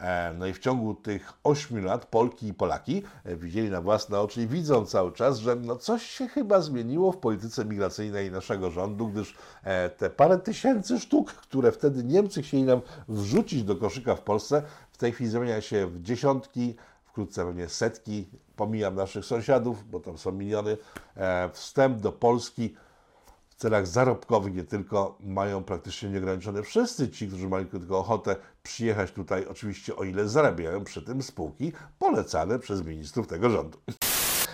E, 0.00 0.34
no 0.38 0.46
i 0.46 0.52
w 0.52 0.58
ciągu 0.58 0.94
tych 0.94 1.32
8 1.44 1.84
lat 1.84 2.06
Polki 2.06 2.48
i 2.48 2.54
Polaki 2.54 3.02
e, 3.24 3.36
widzieli 3.36 3.70
na 3.70 3.80
własne 3.80 4.20
oczy 4.20 4.42
i 4.42 4.46
widzą 4.46 4.86
cały 4.86 5.12
czas, 5.12 5.38
że 5.38 5.56
no 5.56 5.76
coś 5.76 6.02
się 6.02 6.28
chyba 6.28 6.60
zmieniło 6.60 7.12
w 7.12 7.16
polityce 7.16 7.64
migracyjnej 7.64 8.30
naszego 8.30 8.70
rządu, 8.70 9.08
gdyż 9.08 9.36
e, 9.64 9.90
te 9.90 10.10
parę 10.10 10.38
tysięcy 10.38 11.00
sztuk, 11.00 11.32
które 11.32 11.72
wtedy 11.72 12.04
Niemcy 12.04 12.42
chcieli 12.42 12.62
nam 12.62 12.80
wrzucić 13.08 13.64
do 13.64 13.76
koszyka 13.76 14.16
w 14.16 14.20
Polsce, 14.20 14.62
w 14.92 14.96
tej 14.96 15.12
chwili 15.12 15.30
zmienia 15.30 15.60
się 15.60 15.86
w 15.86 16.02
dziesiątki, 16.02 16.74
wkrótce 17.04 17.44
pewnie 17.44 17.68
setki. 17.68 18.28
Pomijam 18.56 18.94
naszych 18.94 19.24
sąsiadów, 19.24 19.90
bo 19.90 20.00
tam 20.00 20.18
są 20.18 20.32
miliony. 20.32 20.76
Wstęp 21.52 22.00
do 22.00 22.12
Polski 22.12 22.74
celach 23.58 23.86
zarobkowych 23.86 24.54
nie 24.54 24.64
tylko 24.64 25.18
mają 25.20 25.64
praktycznie 25.64 26.10
nieograniczone 26.10 26.62
wszyscy 26.62 27.08
ci, 27.08 27.28
którzy 27.28 27.48
mają 27.48 27.66
tylko 27.66 27.98
ochotę 27.98 28.36
przyjechać 28.62 29.12
tutaj, 29.12 29.46
oczywiście 29.46 29.96
o 29.96 30.04
ile 30.04 30.28
zarabiają 30.28 30.84
przy 30.84 31.02
tym 31.02 31.22
spółki 31.22 31.72
polecane 31.98 32.58
przez 32.58 32.84
ministrów 32.84 33.26
tego 33.26 33.50
rządu. 33.50 33.78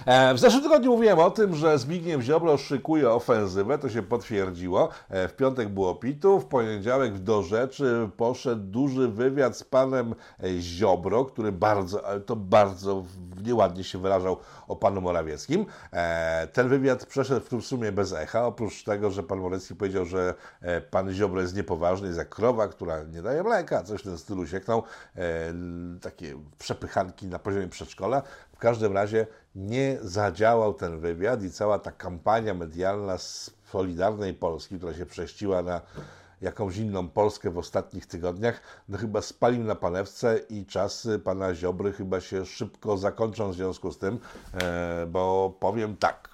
E, 0.07 0.35
w 0.35 0.39
zeszłym 0.39 0.63
tygodniu 0.63 0.91
mówiłem 0.91 1.19
o 1.19 1.31
tym, 1.31 1.55
że 1.55 1.79
Zbigniew 1.79 2.23
Ziobro 2.23 2.57
szykuje 2.57 3.11
ofensywę, 3.11 3.79
to 3.79 3.89
się 3.89 4.03
potwierdziło. 4.03 4.89
E, 5.09 5.29
w 5.29 5.37
piątek 5.37 5.69
było 5.69 5.95
pitu, 5.95 6.41
w 6.41 6.47
poniedziałek 6.47 7.19
do 7.19 7.43
rzeczy 7.43 8.11
poszedł 8.17 8.63
duży 8.63 9.09
wywiad 9.09 9.57
z 9.57 9.65
panem 9.65 10.15
e, 10.43 10.61
Ziobro, 10.61 11.25
który 11.25 11.53
bardzo, 11.53 12.03
to 12.27 12.37
bardzo 12.37 13.05
nieładnie 13.45 13.85
się 13.85 13.99
wyrażał 13.99 14.37
o 14.69 14.77
panu 14.77 15.01
Morawieckim. 15.01 15.67
Ten 16.53 16.69
wywiad 16.69 17.07
przeszedł 17.07 17.61
w 17.61 17.67
sumie 17.67 17.93
bez 17.93 18.13
echa, 18.13 18.47
oprócz 18.47 18.85
tego, 18.85 19.11
że 19.11 19.23
pan 19.23 19.39
Morawiecki 19.39 19.75
powiedział, 19.75 20.05
że 20.05 20.35
pan 20.91 21.13
Ziobro 21.13 21.41
jest 21.41 21.57
niepoważny, 21.57 22.07
jest 22.07 22.19
jak 22.19 22.29
krowa, 22.29 22.69
która 22.69 23.03
nie 23.03 23.23
daje 23.23 23.43
mleka, 23.43 23.83
coś 23.83 24.01
w 24.01 24.05
tym 24.05 24.19
stylu 24.19 24.47
sieknął. 24.47 24.83
Takie 26.01 26.39
przepychanki 26.59 27.27
na 27.27 27.39
poziomie 27.39 27.69
przedszkola. 27.69 28.23
W 28.53 28.59
każdym 28.59 28.93
razie 28.93 29.27
nie 29.55 29.99
zadziałał 30.03 30.75
ten 30.75 31.01
wywiad 31.01 31.43
i 31.43 31.51
cała 31.51 31.79
ta 31.79 31.93
kampania 31.93 32.55
medialna 32.55 33.19
z 33.19 33.51
Solidarnej 33.71 34.35
Polski, 34.35 34.77
która 34.77 34.95
się 34.95 35.07
prześciła 35.07 35.63
na 35.63 35.81
jakąś 36.41 36.77
inną 36.77 37.09
Polskę 37.09 37.51
w 37.51 37.59
ostatnich 37.59 38.07
tygodniach, 38.07 38.61
no 38.89 38.99
chyba 38.99 39.23
spalił 39.23 39.65
na 39.65 39.75
panewce 39.75 40.39
i 40.49 40.67
czasy 40.67 41.19
pana 41.19 41.55
Ziobry 41.55 41.93
chyba 41.93 42.21
się 42.21 42.47
szybko 42.47 42.97
zakończą 42.97 43.51
w 43.51 43.55
związku 43.55 43.93
z 43.93 43.99
tym, 43.99 44.19
e, 44.63 45.07
bo 45.07 45.57
powiem 45.61 45.97
tak. 45.97 46.34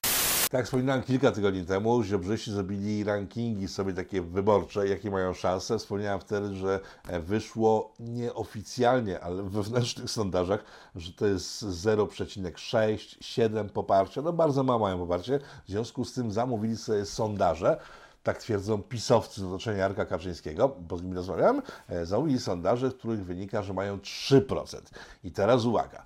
Tak 0.50 0.64
wspominałem 0.64 1.02
kilka 1.02 1.32
tygodni 1.32 1.64
temu, 1.64 2.02
Ziobrzyści 2.02 2.52
zrobili 2.52 3.04
rankingi 3.04 3.68
sobie 3.68 3.92
takie 3.92 4.22
wyborcze, 4.22 4.88
jakie 4.88 5.10
mają 5.10 5.34
szanse. 5.34 5.78
Wspomniałem 5.78 6.20
wtedy, 6.20 6.54
że 6.54 6.80
wyszło 7.20 7.92
nieoficjalnie, 8.00 9.20
ale 9.20 9.42
w 9.42 9.50
wewnętrznych 9.50 10.10
sondażach, 10.10 10.64
że 10.96 11.12
to 11.12 11.26
jest 11.26 11.64
0,6, 11.64 13.16
7 13.20 13.68
poparcia. 13.68 14.22
No 14.22 14.32
bardzo 14.32 14.62
mało 14.62 14.78
mają 14.78 14.98
poparcie. 14.98 15.40
W 15.66 15.70
związku 15.70 16.04
z 16.04 16.12
tym 16.12 16.32
zamówili 16.32 16.76
sobie 16.76 17.04
sondaże 17.04 17.80
tak 18.22 18.38
twierdzą 18.38 18.82
pisowcy 18.82 19.40
z 19.40 19.44
otoczenia 19.44 19.78
Jarka 19.78 20.06
Kaczyńskiego, 20.06 20.68
bo 20.68 20.98
z 20.98 21.02
nimi 21.02 21.14
rozmawiałem, 21.14 21.62
e, 21.88 22.06
zamówili 22.06 22.40
sondaże, 22.40 22.90
w 22.90 22.96
których 22.96 23.24
wynika, 23.24 23.62
że 23.62 23.72
mają 23.72 23.98
3%. 23.98 24.90
I 25.24 25.32
teraz 25.32 25.64
uwaga, 25.64 25.98
e, 25.98 26.04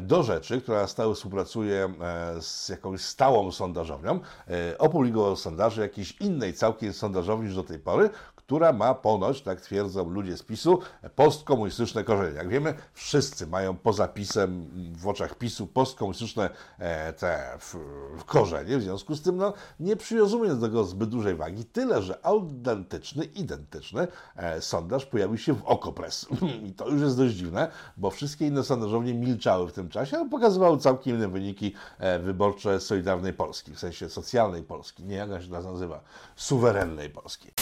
do 0.00 0.22
rzeczy, 0.22 0.60
która 0.60 0.86
stały 0.86 1.14
współpracuje 1.14 1.94
e, 2.00 2.42
z 2.42 2.68
jakąś 2.68 3.00
stałą 3.00 3.52
sondażownią, 3.52 4.20
opublikował 4.78 5.36
sondaże 5.36 5.82
jakiejś 5.82 6.20
innej 6.20 6.54
całkiem 6.54 6.92
sondażowni 6.92 7.46
niż 7.46 7.54
do 7.54 7.64
tej 7.64 7.78
pory, 7.78 8.10
która 8.46 8.72
ma 8.72 8.94
ponoć, 8.94 9.42
tak 9.42 9.60
twierdzą 9.60 10.10
ludzie 10.10 10.36
z 10.36 10.42
PiSu, 10.42 10.78
postkomunistyczne 11.14 12.04
korzenie. 12.04 12.36
Jak 12.36 12.48
wiemy, 12.48 12.74
wszyscy 12.92 13.46
mają 13.46 13.76
poza 13.76 14.08
PiSem, 14.08 14.70
w 14.96 15.08
oczach 15.08 15.34
PiSu, 15.34 15.66
postkomunistyczne 15.66 16.50
e, 16.78 17.12
te 17.12 17.58
korzenie, 18.26 18.78
w 18.78 18.82
związku 18.82 19.14
z 19.14 19.22
tym 19.22 19.36
no, 19.36 19.52
nie 19.80 19.96
przywiązujemy 19.96 20.54
do 20.54 20.66
tego 20.66 20.84
zbyt 20.84 21.08
dużej 21.08 21.34
wagi, 21.34 21.64
tyle, 21.64 22.02
że 22.02 22.26
autentyczny, 22.26 23.24
identyczny 23.24 24.08
e, 24.36 24.60
sondaż 24.60 25.06
pojawił 25.06 25.38
się 25.38 25.54
w 25.54 25.64
Okopres. 25.64 26.26
I 26.68 26.72
to 26.72 26.88
już 26.88 27.02
jest 27.02 27.16
dość 27.16 27.34
dziwne, 27.34 27.70
bo 27.96 28.10
wszystkie 28.10 28.46
inne 28.46 28.64
sondażownie 28.64 29.14
milczały 29.14 29.68
w 29.68 29.72
tym 29.72 29.88
czasie, 29.88 30.16
ale 30.16 30.28
pokazywały 30.28 30.78
całkiem 30.78 31.16
inne 31.16 31.28
wyniki 31.28 31.74
e, 31.98 32.18
wyborcze 32.18 32.80
Solidarnej 32.80 33.32
Polski, 33.32 33.72
w 33.74 33.78
sensie 33.78 34.08
socjalnej 34.08 34.62
Polski, 34.62 35.04
nie 35.04 35.14
jak 35.14 35.42
się 35.42 35.50
nazywa, 35.50 36.00
suwerennej 36.36 37.10
Polski 37.10 37.53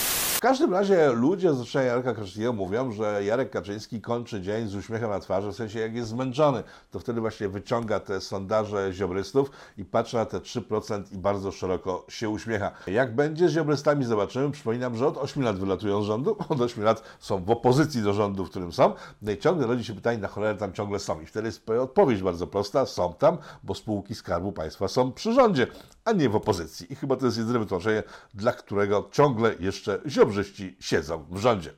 każdym 0.42 0.72
razie 0.72 1.12
ludzie 1.12 1.54
z 1.54 1.60
otoczenia 1.60 1.84
Jarka 1.84 2.14
Kaczyńskiego 2.14 2.52
mówią, 2.52 2.92
że 2.92 3.24
Jarek 3.24 3.50
Kaczyński 3.50 4.00
kończy 4.00 4.40
dzień 4.40 4.68
z 4.68 4.74
uśmiechem 4.74 5.10
na 5.10 5.20
twarzy, 5.20 5.52
w 5.52 5.56
sensie 5.56 5.78
jak 5.78 5.94
jest 5.94 6.08
zmęczony, 6.08 6.62
to 6.90 7.00
wtedy 7.00 7.20
właśnie 7.20 7.48
wyciąga 7.48 8.00
te 8.00 8.20
sondaże 8.20 8.92
ziobrystów 8.92 9.50
i 9.78 9.84
patrzy 9.84 10.16
na 10.16 10.24
te 10.24 10.38
3% 10.38 11.02
i 11.12 11.18
bardzo 11.18 11.52
szeroko 11.52 12.06
się 12.08 12.28
uśmiecha. 12.28 12.70
Jak 12.86 13.14
będzie 13.14 13.48
z 13.48 13.52
ziobrystami 13.52 14.04
zobaczymy. 14.04 14.50
Przypominam, 14.50 14.96
że 14.96 15.06
od 15.06 15.16
8 15.16 15.42
lat 15.42 15.58
wylatują 15.58 16.02
z 16.02 16.06
rządu, 16.06 16.36
od 16.48 16.60
8 16.60 16.84
lat 16.84 17.02
są 17.20 17.44
w 17.44 17.50
opozycji 17.50 18.02
do 18.02 18.12
rządu, 18.12 18.44
w 18.44 18.50
którym 18.50 18.72
są. 18.72 18.92
No 19.22 19.32
i 19.32 19.38
ciągle 19.38 19.66
rodzi 19.66 19.84
się 19.84 19.94
pytanie, 19.94 20.18
na 20.18 20.28
cholerę 20.28 20.58
tam 20.58 20.72
ciągle 20.72 20.98
są. 20.98 21.20
I 21.20 21.26
wtedy 21.26 21.46
jest 21.46 21.70
odpowiedź 21.70 22.22
bardzo 22.22 22.46
prosta, 22.46 22.86
są 22.86 23.14
tam, 23.14 23.38
bo 23.62 23.74
spółki 23.74 24.14
Skarbu 24.14 24.52
Państwa 24.52 24.88
są 24.88 25.12
przy 25.12 25.32
rządzie, 25.32 25.66
a 26.04 26.12
nie 26.12 26.28
w 26.28 26.36
opozycji. 26.36 26.92
I 26.92 26.96
chyba 26.96 27.16
to 27.16 27.26
jest 27.26 27.38
jedyne 27.38 27.58
wytłumaczenie, 27.58 28.02
dla 28.34 28.52
którego 28.52 29.08
ciągle 29.12 29.54
jeszcze 29.60 30.00
ziobry 30.06 30.31
korzyści 30.32 30.76
siedzą 30.80 31.24
w 31.30 31.38
rządzie. 31.38 31.70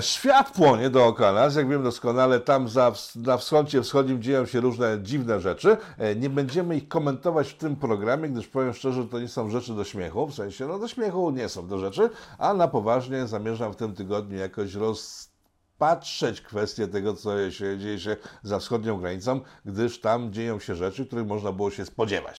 Świat 0.00 0.50
płonie 0.50 0.90
dookoła 0.90 1.32
nas, 1.32 1.56
jak 1.56 1.68
wiem 1.68 1.82
doskonale, 1.82 2.40
tam 2.40 2.68
za, 2.68 2.92
na 3.16 3.36
wschodzie 3.36 3.82
wschodnim 3.82 4.22
dzieją 4.22 4.46
się 4.46 4.60
różne 4.60 4.98
dziwne 5.02 5.40
rzeczy. 5.40 5.76
E, 5.98 6.16
nie 6.16 6.30
będziemy 6.30 6.76
ich 6.76 6.88
komentować 6.88 7.48
w 7.48 7.56
tym 7.56 7.76
programie, 7.76 8.28
gdyż 8.28 8.48
powiem 8.48 8.74
szczerze, 8.74 9.04
to 9.04 9.20
nie 9.20 9.28
są 9.28 9.50
rzeczy 9.50 9.74
do 9.74 9.84
śmiechu, 9.84 10.26
w 10.26 10.34
sensie, 10.34 10.66
no 10.66 10.78
do 10.78 10.88
śmiechu 10.88 11.30
nie 11.30 11.48
są 11.48 11.68
to 11.68 11.78
rzeczy, 11.78 12.10
a 12.38 12.54
na 12.54 12.68
poważnie 12.68 13.26
zamierzam 13.26 13.72
w 13.72 13.76
tym 13.76 13.94
tygodniu 13.94 14.38
jakoś 14.38 14.74
rozpatrzeć 14.74 16.40
kwestię 16.40 16.88
tego, 16.88 17.14
co 17.14 17.50
się 17.50 17.78
dzieje 17.78 18.00
się 18.00 18.16
za 18.42 18.58
wschodnią 18.58 19.00
granicą, 19.00 19.40
gdyż 19.64 20.00
tam 20.00 20.32
dzieją 20.32 20.60
się 20.60 20.74
rzeczy, 20.74 21.06
których 21.06 21.26
można 21.26 21.52
było 21.52 21.70
się 21.70 21.84
spodziewać. 21.84 22.36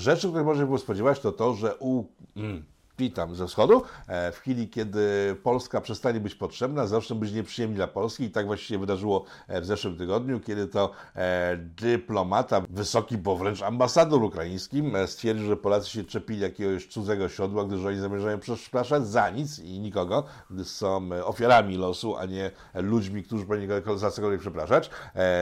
Rzeczy, 0.00 0.28
których 0.28 0.46
można 0.46 0.64
było 0.66 0.78
spodziewać, 0.78 1.20
to 1.20 1.32
to, 1.32 1.54
że 1.54 1.76
u... 1.76 2.04
Mm, 2.36 2.71
witam 2.98 3.34
ze 3.34 3.46
wschodu. 3.46 3.82
E, 4.06 4.32
w 4.32 4.38
chwili, 4.38 4.68
kiedy 4.68 5.36
Polska 5.42 5.80
przestanie 5.80 6.20
być 6.20 6.34
potrzebna, 6.34 6.86
zaczną 6.86 7.16
być 7.16 7.32
nieprzyjemni 7.32 7.76
dla 7.76 7.86
Polski 7.86 8.24
i 8.24 8.30
tak 8.30 8.46
właściwie 8.46 8.78
wydarzyło 8.78 9.24
e, 9.48 9.60
w 9.60 9.66
zeszłym 9.66 9.96
tygodniu, 9.96 10.40
kiedy 10.40 10.66
to 10.66 10.90
e, 11.16 11.56
dyplomata, 11.56 12.62
wysoki, 12.70 13.18
bo 13.18 13.36
wręcz 13.36 13.62
ambasador 13.62 14.22
ukraiński 14.22 14.82
stwierdził, 15.06 15.46
że 15.46 15.56
Polacy 15.56 15.90
się 15.90 16.04
czepili 16.04 16.40
jakiegoś 16.40 16.86
cudzego 16.86 17.28
siodła, 17.28 17.64
gdyż 17.64 17.84
oni 17.84 17.98
zamierzają 17.98 18.38
przepraszać 18.38 19.06
za 19.06 19.30
nic 19.30 19.58
i 19.58 19.80
nikogo, 19.80 20.24
gdyż 20.50 20.66
są 20.66 21.08
ofiarami 21.24 21.76
losu, 21.76 22.16
a 22.16 22.26
nie 22.26 22.50
ludźmi, 22.74 23.22
którzy 23.22 23.46
powinni 23.46 23.68
za 23.96 24.10
cokolwiek 24.10 24.40
przepraszać. 24.40 24.90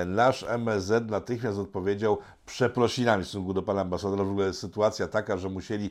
Nasz 0.07 0.42
MSZ 0.42 1.11
natychmiast 1.11 1.59
odpowiedział 1.59 2.19
przeprosinami 2.50 3.25
w 3.25 3.26
stosunku 3.26 3.54
do 3.54 3.62
pana 3.62 3.80
ambasadora. 3.80 4.25
W 4.25 4.30
ogóle 4.30 4.52
sytuacja 4.52 5.09
taka, 5.09 5.37
że 5.37 5.49
musieli 5.49 5.90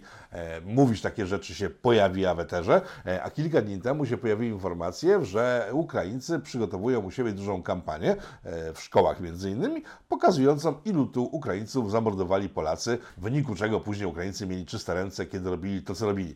mówić 0.65 1.01
takie 1.01 1.25
rzeczy 1.25 1.55
się 1.55 1.69
pojawiła 1.69 2.35
w 2.35 2.39
eterze, 2.39 2.81
e, 3.05 3.23
a 3.23 3.29
kilka 3.29 3.61
dni 3.61 3.81
temu 3.81 4.05
się 4.05 4.17
pojawiły 4.17 4.51
informacje, 4.53 5.25
że 5.25 5.69
Ukraińcy 5.71 6.39
przygotowują 6.39 6.99
u 6.99 7.11
siebie 7.11 7.31
dużą 7.31 7.63
kampanię, 7.63 8.15
e, 8.43 8.73
w 8.73 8.81
szkołach 8.81 9.19
między 9.19 9.49
innymi, 9.49 9.83
pokazującą 10.09 10.75
ilu 10.85 11.05
tu 11.05 11.23
Ukraińców 11.23 11.91
zamordowali 11.91 12.49
Polacy, 12.49 12.97
w 13.17 13.21
wyniku 13.21 13.55
czego 13.55 13.79
później 13.79 14.07
Ukraińcy 14.07 14.47
mieli 14.47 14.65
czyste 14.65 14.93
ręce, 14.93 15.25
kiedy 15.25 15.49
robili 15.49 15.81
to, 15.81 15.95
co 15.95 16.05
robili. 16.05 16.35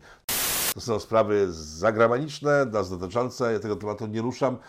To 0.74 0.82
są 0.82 1.00
sprawy 1.00 1.52
zagraniczne, 1.52 2.66
nas 2.66 2.90
dotyczące. 2.90 3.54
Ja 3.54 3.60
tego 3.60 3.76
tematu 3.76 4.08
nie 4.08 4.22
ruszam, 4.22 4.54
e, 4.56 4.60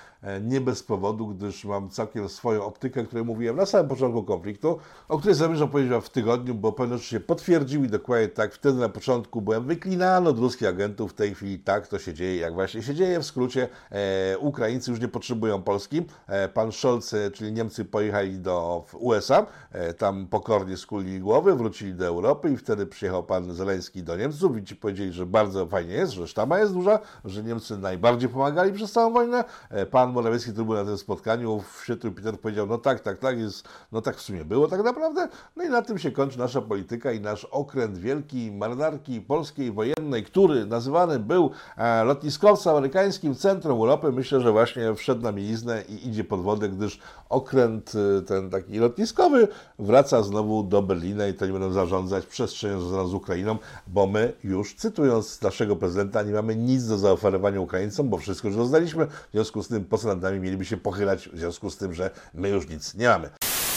nie 0.42 0.60
bez 0.60 0.82
powodu, 0.82 1.26
gdyż 1.26 1.64
mam 1.64 1.90
całkiem 1.90 2.28
swoją 2.28 2.64
optykę, 2.64 3.00
o 3.00 3.04
której 3.04 3.24
mówiłem 3.24 3.56
na 3.56 3.66
samym 3.66 3.88
początku 3.88 4.22
konfliktu, 4.22 4.78
o 5.08 5.18
której 5.18 5.34
zamierzam 5.34 5.68
powiedzieć 5.68 6.04
w 6.04 6.08
tygodniu, 6.08 6.54
bo 6.54 6.72
pewne 6.72 6.98
rzeczy 6.98 7.10
się 7.10 7.20
potwierdził 7.20 7.84
i 7.84 7.88
dokładnie 7.88 8.28
tak 8.28 8.54
wtedy 8.54 8.78
na 8.78 8.88
początku 8.88 9.42
byłem 9.42 9.64
wyklinany 9.64 10.28
od 10.28 10.38
ruskich 10.38 10.68
agentów. 10.68 11.10
W 11.10 11.14
tej 11.14 11.34
chwili 11.34 11.58
tak 11.58 11.88
to 11.88 11.98
się 11.98 12.14
dzieje, 12.14 12.36
jak 12.36 12.54
właśnie 12.54 12.82
się 12.82 12.94
dzieje. 12.94 13.20
W 13.20 13.24
skrócie, 13.24 13.68
e, 13.90 14.38
Ukraińcy 14.38 14.90
już 14.90 15.00
nie 15.00 15.08
potrzebują 15.08 15.62
Polski. 15.62 16.02
E, 16.26 16.48
pan 16.48 16.72
Scholz, 16.72 17.14
e, 17.14 17.30
czyli 17.30 17.52
Niemcy, 17.52 17.84
pojechali 17.84 18.38
do 18.38 18.84
USA, 18.92 19.46
e, 19.72 19.94
tam 19.94 20.26
pokornie 20.26 20.76
skuli 20.76 21.20
głowy, 21.20 21.54
wrócili 21.54 21.94
do 21.94 22.06
Europy 22.06 22.50
i 22.50 22.56
wtedy 22.56 22.86
przyjechał 22.86 23.22
pan 23.22 23.54
Zeleński 23.54 24.02
do 24.02 24.16
Niemców 24.16 24.56
i 24.56 24.64
ci 24.64 24.76
powiedzieli, 24.76 25.12
że 25.12 25.26
bardzo 25.26 25.66
fajnie 25.66 25.94
jest, 25.94 26.12
że 26.12 26.28
sztama 26.28 26.58
jest 26.58 26.72
duża, 26.72 26.98
że 27.24 27.42
Niemcy 27.42 27.78
najbardziej 27.78 28.28
pomagali 28.28 28.72
przez 28.72 28.92
całą 28.92 29.12
wojnę. 29.12 29.44
E, 29.70 29.86
pan 29.86 30.13
Morawiecki, 30.14 30.52
który 30.52 30.64
był 30.64 30.74
na 30.74 30.84
tym 30.84 30.98
spotkaniu 30.98 31.60
w 31.60 31.84
świetle 31.84 32.10
Peter 32.10 32.40
powiedział, 32.40 32.66
no 32.66 32.78
tak, 32.78 33.00
tak, 33.00 33.18
tak, 33.18 33.38
jest, 33.38 33.68
no 33.92 34.00
tak 34.00 34.16
w 34.16 34.20
sumie 34.20 34.44
było 34.44 34.68
tak 34.68 34.84
naprawdę. 34.84 35.28
No 35.56 35.64
i 35.64 35.68
na 35.68 35.82
tym 35.82 35.98
się 35.98 36.10
kończy 36.10 36.38
nasza 36.38 36.60
polityka 36.60 37.12
i 37.12 37.20
nasz 37.20 37.44
okręt 37.44 37.98
wielki 37.98 38.52
marynarki 38.52 39.20
polskiej 39.20 39.72
wojennej, 39.72 40.24
który 40.24 40.66
nazywany 40.66 41.18
był 41.18 41.50
e, 41.76 42.04
lotniskowcem 42.04 42.72
amerykańskim 42.72 43.34
centrum 43.34 43.78
Europy. 43.78 44.12
Myślę, 44.12 44.40
że 44.40 44.52
właśnie 44.52 44.94
wszedł 44.94 45.22
na 45.22 45.32
mieliznę 45.32 45.82
i 45.88 46.08
idzie 46.08 46.24
pod 46.24 46.42
wodę, 46.42 46.68
gdyż 46.68 46.98
okręt 47.28 47.92
e, 48.18 48.22
ten 48.22 48.50
taki 48.50 48.78
lotniskowy 48.78 49.48
wraca 49.78 50.22
znowu 50.22 50.62
do 50.62 50.82
Berlina 50.82 51.26
i 51.26 51.34
to 51.34 51.46
nie 51.46 51.52
będą 51.52 51.72
zarządzać 51.72 52.26
przestrzenią 52.26 52.80
związaną 52.80 53.08
z 53.08 53.14
Ukrainą, 53.14 53.58
bo 53.86 54.06
my 54.06 54.32
już, 54.44 54.74
cytując 54.74 55.42
naszego 55.42 55.76
prezydenta, 55.76 56.22
nie 56.22 56.32
mamy 56.32 56.56
nic 56.56 56.86
do 56.86 56.98
zaoferowania 56.98 57.60
Ukraińcom, 57.60 58.08
bo 58.08 58.18
wszystko 58.18 58.48
już 58.48 58.56
rozdaliśmy. 58.56 59.06
W 59.06 59.32
związku 59.32 59.62
z 59.62 59.68
tym 59.68 59.84
po 59.84 59.98
co 60.04 60.08
nad 60.08 60.22
nami 60.22 60.40
mieliby 60.40 60.64
się 60.64 60.76
pochylać, 60.76 61.28
w 61.28 61.38
związku 61.38 61.70
z 61.70 61.76
tym, 61.76 61.94
że 61.94 62.10
my 62.34 62.48
już 62.48 62.68
nic 62.68 62.94
nie 62.94 63.08
mamy. 63.08 63.30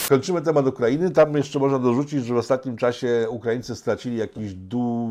Kończymy 0.09 0.41
temat 0.41 0.67
Ukrainy. 0.67 1.11
Tam 1.11 1.33
jeszcze 1.33 1.59
można 1.59 1.79
dorzucić, 1.79 2.25
że 2.25 2.33
w 2.33 2.37
ostatnim 2.37 2.77
czasie 2.77 3.27
Ukraińcy 3.29 3.75
stracili 3.75 4.17
jakieś 4.17 4.51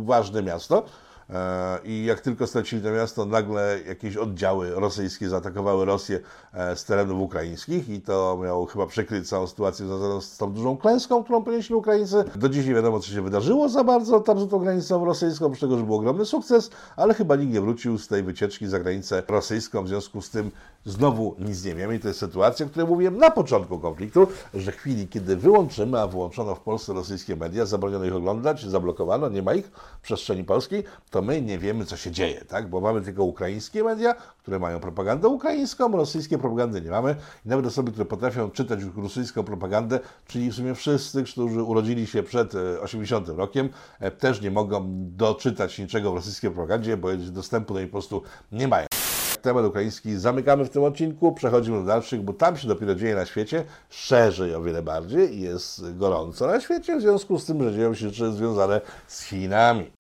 ważne 0.04 0.42
miasto. 0.42 0.84
E, 1.30 1.78
I 1.84 2.04
jak 2.04 2.20
tylko 2.20 2.46
stracili 2.46 2.82
to 2.82 2.90
miasto, 2.90 3.26
nagle 3.26 3.80
jakieś 3.86 4.16
oddziały 4.16 4.70
rosyjskie 4.70 5.28
zaatakowały 5.28 5.84
Rosję 5.84 6.20
e, 6.52 6.76
z 6.76 6.84
terenów 6.84 7.20
ukraińskich 7.20 7.88
i 7.88 8.00
to 8.00 8.38
miało 8.42 8.66
chyba 8.66 8.86
przykryć 8.86 9.28
całą 9.28 9.46
sytuację 9.46 9.86
związaną 9.86 10.20
z 10.20 10.36
tą 10.36 10.52
dużą 10.52 10.76
klęską, 10.76 11.24
którą 11.24 11.44
ponieśli 11.44 11.74
Ukraińcy. 11.74 12.24
Do 12.36 12.48
dziś 12.48 12.66
nie 12.66 12.74
wiadomo, 12.74 13.00
co 13.00 13.10
się 13.10 13.22
wydarzyło 13.22 13.68
za 13.68 13.84
bardzo 13.84 14.20
tam 14.20 14.40
za 14.40 14.46
tą 14.46 14.58
granicą 14.58 15.04
rosyjską, 15.04 15.46
oprócz 15.46 15.60
tego, 15.60 15.78
że 15.78 15.84
był 15.84 15.94
ogromny 15.94 16.24
sukces, 16.24 16.70
ale 16.96 17.14
chyba 17.14 17.36
nikt 17.36 17.52
nie 17.52 17.60
wrócił 17.60 17.98
z 17.98 18.08
tej 18.08 18.22
wycieczki 18.22 18.66
za 18.66 18.80
granicę 18.80 19.22
rosyjską, 19.28 19.84
w 19.84 19.88
związku 19.88 20.22
z 20.22 20.30
tym 20.30 20.50
znowu 20.86 21.36
nic 21.38 21.64
nie 21.64 21.74
wiemy 21.74 21.94
i 21.96 22.00
to 22.00 22.08
jest 22.08 22.20
sytuacja, 22.20 22.66
o 22.66 22.68
której 22.68 22.88
mówiłem 22.88 23.18
na 23.18 23.30
początku 23.30 23.78
konfliktu, 23.78 24.26
że 24.54 24.72
w 24.72 24.76
chwili, 24.76 25.08
kiedy 25.08 25.36
wyłączymy, 25.36 26.00
a 26.00 26.06
wyłączono 26.06 26.54
w 26.54 26.60
Polsce 26.60 26.92
rosyjskie 26.92 27.36
media, 27.36 27.66
zabroniono 27.66 28.04
ich 28.04 28.14
oglądać, 28.14 28.64
zablokowano, 28.64 29.28
nie 29.28 29.42
ma 29.42 29.54
ich 29.54 29.66
w 29.66 30.00
przestrzeni 30.00 30.44
polskiej, 30.44 30.84
to 31.10 31.22
my 31.22 31.42
nie 31.42 31.58
wiemy, 31.58 31.84
co 31.84 31.96
się 31.96 32.10
dzieje, 32.10 32.44
tak? 32.44 32.70
Bo 32.70 32.80
mamy 32.80 33.00
tylko 33.00 33.24
ukraińskie 33.24 33.84
media, 33.84 34.14
które 34.38 34.58
mają 34.58 34.80
propagandę 34.80 35.28
ukraińską, 35.28 35.92
rosyjskie 35.92 36.38
propagandy 36.38 36.80
nie 36.80 36.90
mamy. 36.90 37.16
I 37.46 37.48
nawet 37.48 37.66
osoby, 37.66 37.90
które 37.90 38.04
potrafią 38.04 38.50
czytać 38.50 38.80
rosyjską 38.96 39.44
propagandę, 39.44 40.00
czyli 40.26 40.50
w 40.50 40.54
sumie 40.54 40.74
wszyscy, 40.74 41.24
którzy 41.24 41.62
urodzili 41.62 42.06
się 42.06 42.22
przed 42.22 42.52
80 42.80 43.28
e, 43.28 43.32
rokiem, 43.32 43.68
e, 44.00 44.10
też 44.10 44.40
nie 44.40 44.50
mogą 44.50 44.84
doczytać 45.16 45.78
niczego 45.78 46.12
w 46.12 46.14
rosyjskiej 46.14 46.50
propagandzie, 46.50 46.96
bo 46.96 47.08
dostępu 47.16 47.74
do 47.74 47.80
niej 47.80 47.88
po 47.88 47.92
prostu 47.92 48.22
nie 48.52 48.68
mają 48.68 48.86
temat 49.38 49.64
ukraiński 49.64 50.16
zamykamy 50.16 50.64
w 50.64 50.70
tym 50.70 50.84
odcinku, 50.84 51.32
przechodzimy 51.32 51.78
do 51.80 51.84
dalszych, 51.84 52.22
bo 52.22 52.32
tam 52.32 52.56
się 52.56 52.68
dopiero 52.68 52.94
dzieje 52.94 53.14
na 53.14 53.26
świecie, 53.26 53.64
szerzej 53.90 54.54
o 54.54 54.62
wiele 54.62 54.82
bardziej 54.82 55.34
i 55.34 55.40
jest 55.40 55.98
gorąco 55.98 56.46
na 56.46 56.60
świecie, 56.60 56.96
w 56.96 57.00
związku 57.00 57.38
z 57.38 57.44
tym, 57.44 57.62
że 57.62 57.74
dzieją 57.74 57.94
się 57.94 58.08
rzeczy 58.08 58.32
związane 58.32 58.80
z 59.06 59.22
Chinami. 59.22 59.90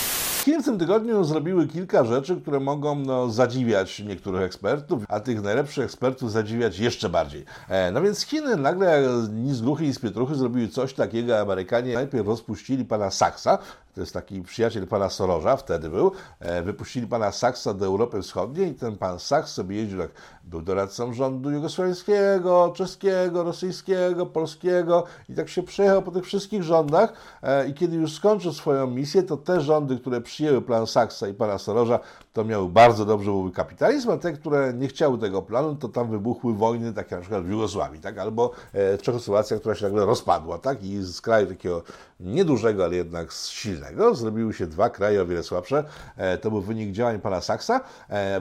Chiny 0.46 0.62
w 0.62 0.64
tym 0.64 0.78
tygodniu 0.78 1.24
zrobiły 1.24 1.66
kilka 1.66 2.04
rzeczy, 2.04 2.40
które 2.40 2.60
mogą 2.60 2.94
no, 2.94 3.30
zadziwiać 3.30 4.00
niektórych 4.00 4.42
ekspertów, 4.42 5.04
a 5.08 5.20
tych 5.20 5.42
najlepszych 5.42 5.84
ekspertów 5.84 6.32
zadziwiać 6.32 6.78
jeszcze 6.78 7.08
bardziej. 7.08 7.44
E, 7.68 7.90
no 7.90 8.02
więc 8.02 8.22
Chiny 8.22 8.56
nagle 8.56 9.02
ni 9.32 9.54
z 9.54 9.62
gruchy, 9.62 9.84
ni 9.84 9.94
z 9.94 9.98
pietruchy 9.98 10.34
zrobiły 10.34 10.68
coś 10.68 10.94
takiego. 10.94 11.40
Amerykanie 11.40 11.94
najpierw 11.94 12.26
rozpuścili 12.26 12.84
pana 12.84 13.10
Saksa, 13.10 13.58
to 13.96 14.00
jest 14.00 14.14
taki 14.14 14.42
przyjaciel 14.42 14.86
pana 14.86 15.10
Sorosza, 15.10 15.56
wtedy 15.56 15.88
był, 15.88 16.12
e, 16.40 16.62
wypuścili 16.62 17.06
pana 17.06 17.32
Saksa 17.32 17.74
do 17.74 17.86
Europy 17.86 18.22
Wschodniej 18.22 18.70
i 18.70 18.74
ten 18.74 18.96
pan 18.96 19.18
Saks 19.18 19.52
sobie 19.52 19.76
jeździł, 19.76 19.98
tak, 19.98 20.10
był 20.46 20.62
doradcą 20.62 21.12
rządu 21.12 21.50
jugosłowiańskiego, 21.50 22.72
czeskiego, 22.76 23.42
rosyjskiego, 23.42 24.26
polskiego 24.26 25.04
i 25.28 25.34
tak 25.34 25.48
się 25.48 25.62
przejechał 25.62 26.02
po 26.02 26.10
tych 26.10 26.24
wszystkich 26.24 26.62
rządach 26.62 27.12
e, 27.42 27.68
i 27.68 27.74
kiedy 27.74 27.96
już 27.96 28.12
skończył 28.12 28.52
swoją 28.52 28.86
misję, 28.86 29.22
to 29.22 29.36
te 29.36 29.60
rządy, 29.60 29.98
które 29.98 30.20
przyjęły 30.20 30.62
plan 30.62 30.86
Saksa 30.86 31.28
i 31.28 31.34
pana 31.34 31.58
Sorosza, 31.58 32.00
to 32.32 32.44
miały 32.44 32.68
bardzo 32.68 33.04
dobrze 33.04 33.30
były 33.30 33.52
kapitalizm, 33.52 34.10
a 34.10 34.16
te, 34.16 34.32
które 34.32 34.72
nie 34.74 34.88
chciały 34.88 35.18
tego 35.18 35.42
planu, 35.42 35.74
to 35.74 35.88
tam 35.88 36.10
wybuchły 36.10 36.54
wojny, 36.54 36.92
takie 36.92 37.14
na 37.14 37.20
przykład 37.20 37.44
w 37.44 37.50
Jugosławii, 37.50 38.00
tak? 38.00 38.18
albo 38.18 38.50
e, 38.72 38.98
Czechosłowacja, 38.98 39.58
która 39.58 39.74
się 39.74 39.84
nagle 39.84 40.06
rozpadła, 40.06 40.58
tak? 40.58 40.84
i 40.84 41.02
z 41.02 41.20
kraju 41.20 41.46
takiego 41.46 41.82
niedużego, 42.20 42.84
ale 42.84 42.96
jednak 42.96 43.32
silnego, 43.32 44.14
zrobiły 44.14 44.54
się 44.54 44.66
dwa 44.66 44.90
kraje 44.90 45.22
o 45.22 45.26
wiele 45.26 45.42
słabsze. 45.42 45.84
E, 46.16 46.38
to 46.38 46.50
był 46.50 46.60
wynik 46.60 46.92
działań 46.92 47.20
pana 47.20 47.40
Saksa. 47.40 47.80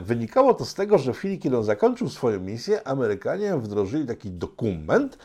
Wynikało 0.00 0.54
to 0.54 0.64
z 0.64 0.74
tego, 0.74 0.98
że 0.98 1.12
w 1.12 1.18
chwili, 1.18 1.38
kiedy 1.38 1.58
on 1.58 1.64
zakończył 1.64 1.95
swoją 2.08 2.40
misję, 2.40 2.88
Amerykanie 2.88 3.56
wdrożyli 3.56 4.06
taki 4.06 4.30
dokument, 4.30 5.14
e, 5.14 5.18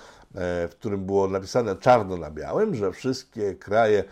w 0.68 0.72
którym 0.72 1.06
było 1.06 1.28
napisane 1.28 1.76
czarno 1.76 2.18
na 2.18 2.32
białym, 2.32 2.76
że 2.76 2.92
wszystkie 2.92 3.56
kraje 3.56 4.04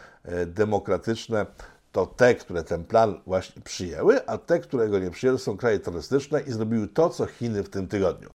demokratyczne 0.47 1.45
to 1.91 2.05
te, 2.05 2.35
które 2.35 2.63
ten 2.63 2.83
plan 2.83 3.21
właśnie 3.25 3.61
przyjęły, 3.61 4.27
a 4.27 4.37
te, 4.37 4.59
które 4.59 4.89
go 4.89 4.99
nie 4.99 5.11
przyjęły, 5.11 5.39
są 5.39 5.57
kraje 5.57 5.79
terrorystyczne 5.79 6.41
i 6.41 6.51
zrobiły 6.51 6.87
to, 6.87 7.09
co 7.09 7.25
Chiny 7.25 7.63
w 7.63 7.69
tym 7.69 7.87
tygodniu. 7.87 8.29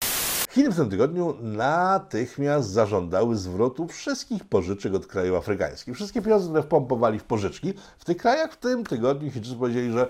Chiny 0.50 0.70
w 0.70 0.76
tym 0.76 0.90
tygodniu 0.90 1.36
natychmiast 1.42 2.70
zażądały 2.70 3.36
zwrotu 3.36 3.88
wszystkich 3.88 4.44
pożyczek 4.44 4.94
od 4.94 5.06
krajów 5.06 5.38
afrykańskich. 5.38 5.94
Wszystkie 5.94 6.22
pieniądze, 6.22 6.46
które 6.46 6.62
wpompowali 6.62 7.18
w 7.18 7.24
pożyczki 7.24 7.74
w 7.98 8.04
tych 8.04 8.16
krajach 8.16 8.52
w 8.52 8.56
tym 8.56 8.84
tygodniu 8.84 9.30
Chińczycy 9.30 9.56
powiedzieli, 9.56 9.92
że 9.92 10.02
e, 10.02 10.08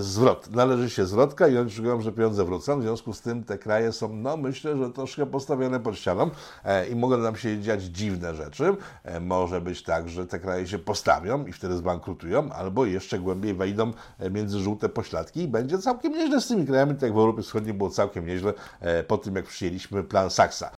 zwrot, 0.00 0.50
należy 0.50 0.90
się 0.90 1.06
zwrotka 1.06 1.48
i 1.48 1.58
oni 1.58 1.70
szukają, 1.70 2.00
że 2.00 2.12
pieniądze 2.12 2.44
wrócą. 2.44 2.80
W 2.80 2.82
związku 2.82 3.12
z 3.12 3.20
tym 3.20 3.44
te 3.44 3.58
kraje 3.58 3.92
są, 3.92 4.12
no 4.12 4.36
myślę, 4.36 4.76
że 4.76 4.90
troszkę 4.90 5.26
postawione 5.26 5.80
pod 5.80 5.96
ścianą 5.96 6.30
e, 6.64 6.88
i 6.88 6.96
mogą 6.96 7.18
nam 7.18 7.36
się 7.36 7.60
dziać 7.60 7.82
dziwne 7.82 8.34
rzeczy. 8.34 8.76
E, 9.04 9.20
może 9.20 9.60
być 9.60 9.82
tak, 9.82 10.08
że 10.08 10.26
te 10.26 10.38
kraje 10.38 10.66
się 10.66 10.78
postawią 10.78 11.46
i 11.46 11.52
wtedy 11.52 11.76
zbankrutują, 11.76 12.52
albo 12.52 12.86
jeszcze 12.86 13.18
głębiej 13.18 13.54
wejdą 13.54 13.92
e, 14.18 14.30
między 14.30 14.58
żółte 14.58 14.88
pośladki 14.88 15.42
i 15.42 15.48
będzie 15.48 15.78
całkiem 15.78 16.12
nieźle 16.12 16.40
z 16.40 16.48
tymi 16.48 16.66
krajami, 16.66 16.94
tak 16.94 17.02
jak 17.02 17.14
w 17.14 17.18
Europie 17.18 17.42
Wschodniej 17.42 17.74
było 17.74 17.90
całkiem 17.90 18.26
nieźle 18.26 18.52
e, 18.80 19.04
po 19.04 19.18
tym, 19.18 19.36
jak 19.36 19.46
przyjęliśmy 19.46 20.04
plan 20.04 20.30
Saksa. 20.30 20.70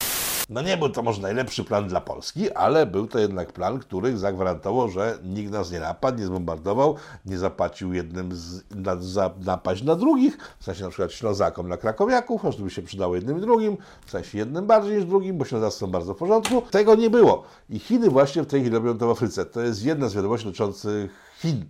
No 0.50 0.62
nie 0.62 0.78
był 0.78 0.90
to 0.90 1.04
może 1.04 1.22
najlepszy 1.22 1.64
plan 1.64 1.88
dla 1.88 2.02
Polski, 2.02 2.52
ale 2.52 2.86
był 2.86 3.08
to 3.08 3.20
jednak 3.20 3.54
plan, 3.54 3.80
który 3.80 4.18
zagwarantował, 4.18 4.90
że 4.90 5.18
nikt 5.24 5.52
nas 5.52 5.72
nie 5.72 5.80
napadł, 5.80 6.20
nie 6.20 6.26
zbombardował, 6.26 6.96
nie 7.26 7.38
zapłacił 7.38 7.94
jednym 7.94 8.36
z, 8.36 8.64
na, 8.76 8.96
za 8.96 9.32
napaść 9.46 9.84
na 9.84 9.96
drugich, 9.96 10.38
w 10.60 10.64
sensie 10.64 10.84
na 10.84 10.90
przykład 10.90 11.12
Ślązakom 11.12 11.70
na 11.70 11.78
Krakowiaków, 11.78 12.46
aż 12.46 12.62
by 12.62 12.70
się 12.70 12.82
przydało 12.82 13.16
jednym 13.16 13.38
i 13.38 13.42
drugim, 13.42 13.78
w 14.06 14.12
sensie 14.12 14.38
jednym 14.38 14.68
bardziej 14.68 14.96
niż 14.96 15.06
drugim, 15.06 15.38
bo 15.38 15.46
Ślązacy 15.46 15.78
są 15.78 15.88
bardzo 15.88 16.14
w 16.14 16.18
porządku. 16.18 16.62
Tego 16.72 16.96
nie 16.96 17.10
było. 17.10 17.44
I 17.70 17.80
Chiny 17.80 18.10
właśnie 18.10 18.44
w 18.44 18.48
tej 18.48 18.62
chwili 18.62 18.76
robią 18.76 18.98
to 18.98 19.08
w 19.08 19.12
Afryce. 19.12 19.46
To 19.46 19.62
jest 19.62 19.84
jedna 19.84 20.10
z 20.10 20.14
wiadomości 20.14 20.46
dotyczących 20.46 21.12
Chin. 21.42 21.66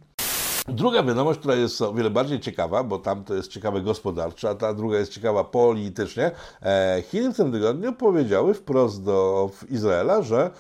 Druga 0.74 1.04
wiadomość, 1.04 1.40
która 1.40 1.56
jest 1.56 1.82
o 1.82 1.94
wiele 1.94 2.10
bardziej 2.10 2.40
ciekawa, 2.40 2.84
bo 2.84 3.00
tam 3.00 3.24
to 3.24 3.34
jest 3.34 3.52
ciekawe 3.52 3.82
gospodarczo, 3.82 4.50
a 4.50 4.56
ta 4.56 4.74
druga 4.74 4.98
jest 4.98 5.14
ciekawa 5.14 5.44
politycznie. 5.44 6.32
E, 6.62 7.04
Chiny 7.12 7.34
w 7.34 7.38
tym 7.38 7.52
tygodniu 7.52 7.94
powiedziały 7.94 8.54
wprost 8.54 9.04
do 9.04 9.50
Izraela, 9.70 10.22
że 10.22 10.52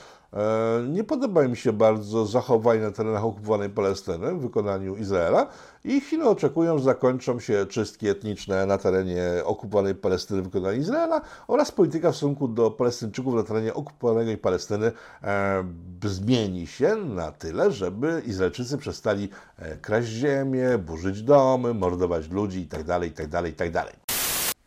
nie 0.89 1.03
podoba 1.03 1.47
mi 1.47 1.57
się 1.57 1.73
bardzo 1.73 2.25
zachowanie 2.25 2.81
na 2.81 2.91
terenach 2.91 3.25
okupowanej 3.25 3.69
Palestyny 3.69 4.35
w 4.35 4.41
wykonaniu 4.41 4.95
Izraela 4.95 5.47
i 5.83 6.01
Chiny 6.01 6.29
oczekują, 6.29 6.77
że 6.77 6.83
zakończą 6.83 7.39
się 7.39 7.65
czystki 7.65 8.07
etniczne 8.07 8.65
na 8.65 8.77
terenie 8.77 9.23
okupowanej 9.43 9.95
Palestyny 9.95 10.41
w 10.41 10.45
wykonaniu 10.45 10.79
Izraela 10.79 11.21
oraz 11.47 11.71
polityka 11.71 12.11
w 12.11 12.15
stosunku 12.15 12.47
do 12.47 12.71
Palestyńczyków 12.71 13.33
na 13.33 13.43
terenie 13.43 13.73
okupowanej 13.73 14.37
Palestyny 14.37 14.91
e, 15.23 15.63
zmieni 16.05 16.67
się 16.67 16.95
na 16.95 17.31
tyle, 17.31 17.71
żeby 17.71 18.21
Izraelczycy 18.25 18.77
przestali 18.77 19.29
e, 19.57 19.77
kraść 19.77 20.07
ziemię, 20.07 20.77
burzyć 20.77 21.21
domy, 21.21 21.73
mordować 21.73 22.29
ludzi 22.29 22.59
itd., 22.59 22.99
itd., 23.03 23.41
itd. 23.45 24.08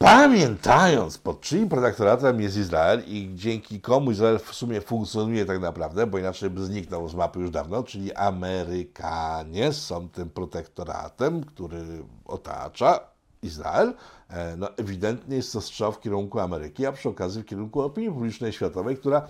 Pamiętając, 0.03 1.19
pod 1.19 1.41
czyim 1.41 1.69
protektoratem 1.69 2.41
jest 2.41 2.57
Izrael 2.57 3.03
i 3.07 3.31
dzięki 3.35 3.81
komu 3.81 4.11
Izrael 4.11 4.39
w 4.39 4.55
sumie 4.55 4.81
funkcjonuje 4.81 5.47
tak 5.47 5.61
naprawdę, 5.61 6.07
bo 6.07 6.19
inaczej 6.19 6.51
by 6.51 6.65
zniknął 6.65 7.09
z 7.09 7.15
mapy 7.15 7.41
już 7.41 7.51
dawno, 7.51 7.83
czyli 7.83 8.15
Amerykanie 8.15 9.73
są 9.73 10.09
tym 10.09 10.31
protektoratem, 10.31 11.45
który 11.45 11.85
otacza 12.25 13.01
Izrael, 13.43 13.95
e, 14.29 14.57
no 14.57 14.69
ewidentnie 14.77 15.37
jest 15.37 15.53
to 15.53 15.61
strzał 15.61 15.93
w 15.93 16.01
kierunku 16.01 16.41
Ameryki, 16.41 16.87
a 16.87 16.93
przy 16.93 17.09
okazji 17.09 17.43
w 17.43 17.47
kierunku 17.47 17.81
opinii 17.81 18.11
publicznej 18.11 18.53
światowej, 18.53 18.97
która 18.97 19.29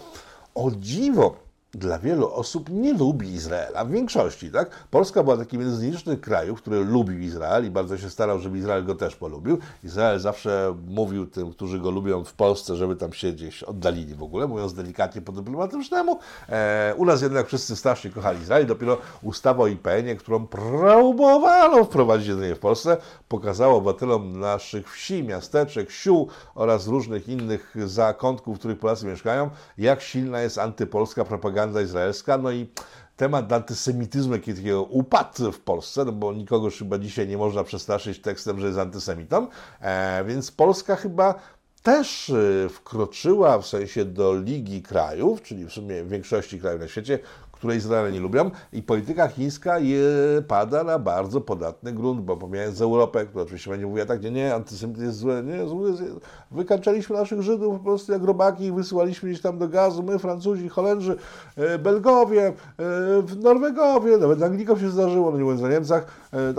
o 0.55 0.71
dziwo 0.71 1.37
dla 1.75 1.99
wielu 1.99 2.33
osób 2.33 2.71
nie 2.71 2.93
lubi 2.93 3.33
Izraela, 3.33 3.85
w 3.85 3.91
większości, 3.91 4.51
tak? 4.51 4.71
Polska 4.91 5.23
była 5.23 5.37
takim 5.37 5.61
jednym 5.61 5.79
z 5.79 5.83
nielicznych 5.83 6.21
krajów, 6.21 6.63
który 6.63 6.85
lubił 6.85 7.19
Izrael 7.19 7.67
i 7.67 7.71
bardzo 7.71 7.99
się 7.99 8.11
starał, 8.11 8.39
żeby 8.39 8.59
Izrael 8.59 8.85
go 8.85 8.95
też 8.95 9.17
polubił. 9.17 9.59
Izrael 9.85 10.21
zawsze 10.21 10.75
mówił 10.87 11.27
tym, 11.27 11.53
którzy 11.53 11.79
go 11.79 11.91
lubią 11.91 12.25
w 12.25 12.33
Polsce, 12.33 12.77
żeby 12.77 12.97
tam 12.97 13.13
się 13.13 13.33
gdzieś 13.33 13.63
oddalili 13.63 14.15
w 14.15 14.23
ogóle, 14.23 14.47
mówiąc 14.47 14.75
delikatnie 14.75 15.23
po 15.23 15.33
dyplomatycznemu. 15.33 16.19
E, 16.49 16.95
u 16.97 17.05
nas 17.05 17.23
jednak 17.23 17.47
wszyscy 17.47 17.77
strasznie 17.77 18.11
kochali 18.11 18.41
Izrael. 18.41 18.67
Dopiero 18.67 18.99
ustawa 19.23 19.63
o 19.63 19.67
IPN-ie, 19.67 20.17
którą 20.17 20.47
próbowano 20.47 21.85
wprowadzić 21.85 22.29
jedynie 22.29 22.55
w 22.55 22.59
Polsce, 22.59 22.97
pokazała 23.29 23.75
obywatelom 23.75 24.41
naszych 24.41 24.93
wsi, 24.93 25.23
miasteczek, 25.23 25.91
sił 25.91 26.29
oraz 26.55 26.87
różnych 26.87 27.29
innych 27.29 27.75
zakątków, 27.87 28.57
w 28.57 28.59
których 28.59 28.79
Polacy 28.79 29.07
mieszkają, 29.07 29.51
jak 29.79 30.03
silna 30.03 30.41
jest 30.41 30.59
antypolska 30.59 31.25
propaganda 31.25 31.62
propaganda 31.63 31.83
izraelska, 31.83 32.39
no 32.39 32.51
i 32.51 32.67
temat 33.17 33.53
antysemityzmu, 33.53 34.33
jaki 34.33 34.55
takiego 34.55 34.83
upadł 34.83 35.53
w 35.53 35.61
Polsce, 35.61 36.05
no 36.05 36.13
bo 36.13 36.33
nikogo 36.33 36.69
chyba 36.79 36.99
dzisiaj 36.99 37.29
nie 37.29 37.37
można 37.37 37.65
przestraszyć 37.65 38.21
tekstem, 38.21 38.61
że 38.61 38.67
jest 38.67 38.79
antysemitą, 38.79 39.47
e, 39.81 40.25
więc 40.25 40.51
Polska 40.51 40.97
chyba 40.97 41.35
też 41.83 42.31
e, 42.31 42.69
wkroczyła 42.69 43.59
w 43.59 43.67
sensie 43.67 44.05
do 44.05 44.35
Ligi 44.35 44.83
Krajów, 44.83 45.43
czyli 45.43 45.65
w 45.65 45.73
sumie 45.73 46.05
większości 46.05 46.61
krajów 46.61 46.81
na 46.81 46.89
świecie, 46.89 47.19
które 47.63 47.77
Izrael 47.77 48.13
nie 48.13 48.21
lubią. 48.21 48.51
I 48.73 48.83
polityka 48.83 49.29
chińska 49.29 49.79
je 49.79 50.03
pada 50.49 50.85
na 50.85 50.99
bardzo 50.99 51.41
podatny 51.41 51.93
grunt, 51.93 52.21
bo 52.21 52.37
pomijając 52.37 52.81
Europę, 52.81 53.27
która 53.27 53.45
oczywiście 53.45 53.71
będzie 53.71 53.87
mówiła 53.87 54.07
tak, 54.07 54.23
nie, 54.23 54.31
nie, 54.31 54.55
antysemityzm 54.55 55.07
jest 55.07 55.19
zły, 55.19 55.43
nie, 55.43 55.69
zły, 55.69 55.93
wykańczaliśmy 56.51 57.17
naszych 57.17 57.43
Żydów 57.43 57.79
po 57.79 57.85
prostu 57.85 58.13
jak 58.13 58.23
robaki 58.23 58.65
i 58.65 58.73
wysyłaliśmy 58.73 59.29
gdzieś 59.29 59.43
tam 59.43 59.59
do 59.59 59.69
gazu, 59.69 60.03
my, 60.03 60.19
Francuzi, 60.19 60.69
Holendrzy, 60.69 61.17
e, 61.57 61.79
Belgowie, 61.79 62.53
e, 63.37 63.37
Norwegowie, 63.37 64.19
nawet 64.19 64.43
Anglikom 64.43 64.81
się 64.81 64.91
zdarzyło, 64.91 65.31
no 65.31 65.39
nie 65.39 65.45
mówiąc 65.45 65.63
o 65.63 65.69
Niemcach, 65.69 66.07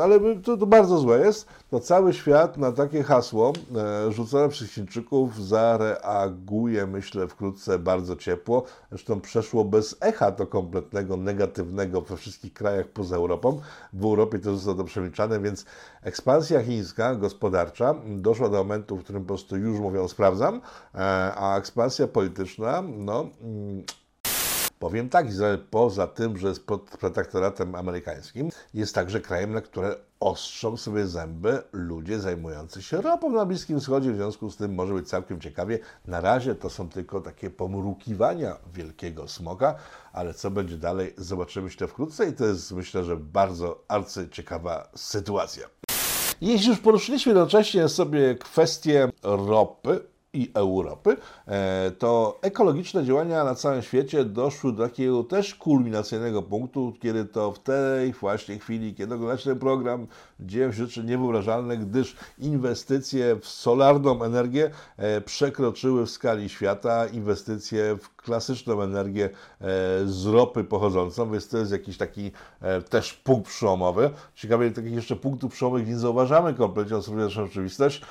ale 0.03 0.19
to, 0.43 0.57
to 0.57 0.65
bardzo 0.65 0.97
złe 0.97 1.19
jest, 1.19 1.47
to 1.69 1.79
cały 1.79 2.13
świat 2.13 2.57
na 2.57 2.71
takie 2.71 3.03
hasło 3.03 3.53
rzucone 4.09 4.49
przez 4.49 4.71
Chińczyków 4.71 5.45
zareaguje, 5.45 6.88
myślę, 6.88 7.27
wkrótce 7.27 7.79
bardzo 7.79 8.15
ciepło. 8.15 8.63
Zresztą 8.89 9.21
przeszło 9.21 9.65
bez 9.65 9.97
echa 10.01 10.31
to 10.31 10.47
kompletnego 10.47 11.17
negatywnego 11.17 12.01
we 12.01 12.17
wszystkich 12.17 12.53
krajach 12.53 12.88
poza 12.88 13.15
Europą. 13.15 13.62
W 13.93 14.03
Europie 14.03 14.39
to 14.39 14.53
zostało 14.53 14.77
to 14.77 14.83
przemilczane, 14.83 15.39
więc 15.39 15.65
ekspansja 16.01 16.63
chińska, 16.63 17.15
gospodarcza 17.15 17.95
doszła 18.05 18.49
do 18.49 18.57
momentu, 18.57 18.97
w 18.97 19.03
którym 19.03 19.21
po 19.21 19.27
prostu 19.27 19.57
już 19.57 19.79
mówią 19.79 20.07
sprawdzam, 20.07 20.62
e, 20.95 20.99
a 21.36 21.57
ekspansja 21.57 22.07
polityczna, 22.07 22.83
no 22.97 23.25
mm, 23.41 23.83
Powiem 24.84 25.10
tak, 25.10 25.30
Izrael 25.30 25.60
poza 25.72 26.08
tym, 26.08 26.38
że 26.38 26.48
jest 26.48 26.65
pod 26.65 26.82
protektoratem 26.82 27.76
amerykańskim, 27.76 28.50
jest 28.74 28.96
także 28.96 29.22
krajem, 29.22 29.54
na 29.54 29.62
które 29.62 29.96
ostrzą 30.19 30.78
sobie 30.78 31.08
zęby 31.08 31.63
ludzie 31.72 32.19
zajmujący 32.19 32.82
się 32.82 33.02
ropą 33.02 33.30
na 33.30 33.46
Bliskim 33.46 33.80
Wschodzie. 33.80 34.12
W 34.12 34.15
związku 34.15 34.52
z 34.52 34.58
tym 34.58 34.74
może 34.74 34.93
być 34.93 35.10
całkiem 35.10 35.41
ciekawie. 35.41 35.80
Na 36.08 36.22
razie 36.22 36.56
to 36.56 36.69
są 36.69 36.89
tylko 36.89 37.22
takie 37.22 37.50
pomrukiwania 37.50 38.58
wielkiego 38.74 39.28
smoka, 39.28 39.76
ale 40.13 40.34
co 40.34 40.52
będzie 40.52 40.78
dalej, 40.78 41.13
zobaczymy 41.17 41.69
się 41.69 41.88
wkrótce 41.88 42.30
i 42.30 42.34
to 42.34 42.46
jest 42.46 42.72
myślę, 42.72 43.04
że 43.04 43.17
bardzo 43.17 43.84
arcyciekawa 43.88 44.89
sytuacja. 44.96 45.67
Jeśli 46.41 46.69
już 46.69 46.80
poruszyliśmy 46.80 47.30
jednocześnie 47.30 47.89
sobie 47.89 48.36
kwestię 48.36 49.10
ropy, 49.24 50.12
i 50.34 50.52
Europy, 50.54 51.17
e, 51.48 51.91
to 51.91 52.39
ekologiczne 52.41 53.06
działania 53.06 53.43
na 53.43 53.56
całym 53.56 53.82
świecie 53.82 54.26
doszły 54.26 54.74
do 54.74 54.84
takiego 54.84 55.24
też 55.24 55.56
kulminacyjnego 55.56 56.41
punktu, 56.41 56.93
kiedy 57.02 57.26
to 57.26 57.52
w 57.52 57.60
tej 57.60 58.13
właśnie 58.13 58.60
chwili, 58.60 58.96
kiedy 58.96 59.15
oglądacie 59.15 59.43
ten 59.43 59.60
program, 59.60 60.08
dzieją 60.39 60.72
się 60.72 60.78
rzeczy 60.78 61.04
niewyobrażalne, 61.04 61.78
gdyż 61.78 62.15
inwestycje 62.39 63.36
w 63.36 63.48
solarną 63.48 64.24
energię 64.24 64.72
e, 64.98 65.22
przekroczyły 65.22 66.06
w 66.06 66.10
skali 66.10 66.50
świata 66.50 67.08
inwestycje 67.08 67.98
w 68.02 68.12
klasyczną 68.23 68.81
energię 68.81 69.25
e, 69.25 69.67
z 70.05 70.25
ropy 70.25 70.63
pochodzącą, 70.63 71.31
więc 71.31 71.47
to 71.47 71.57
jest 71.57 71.71
jakiś 71.71 71.97
taki 71.97 72.31
też 72.89 73.13
punkt 73.13 73.49
przełomowy. 73.49 74.09
Ciekawie, 74.36 74.71
takich 74.71 74.93
jeszcze 74.93 75.15
punktów 75.15 75.53
przełomowych 75.53 75.88
nie 75.88 75.97
zauważamy 75.97 76.53
kompletnie, 76.53 76.97
obserwując 76.97 77.33
rzeczywistość. 77.33 78.01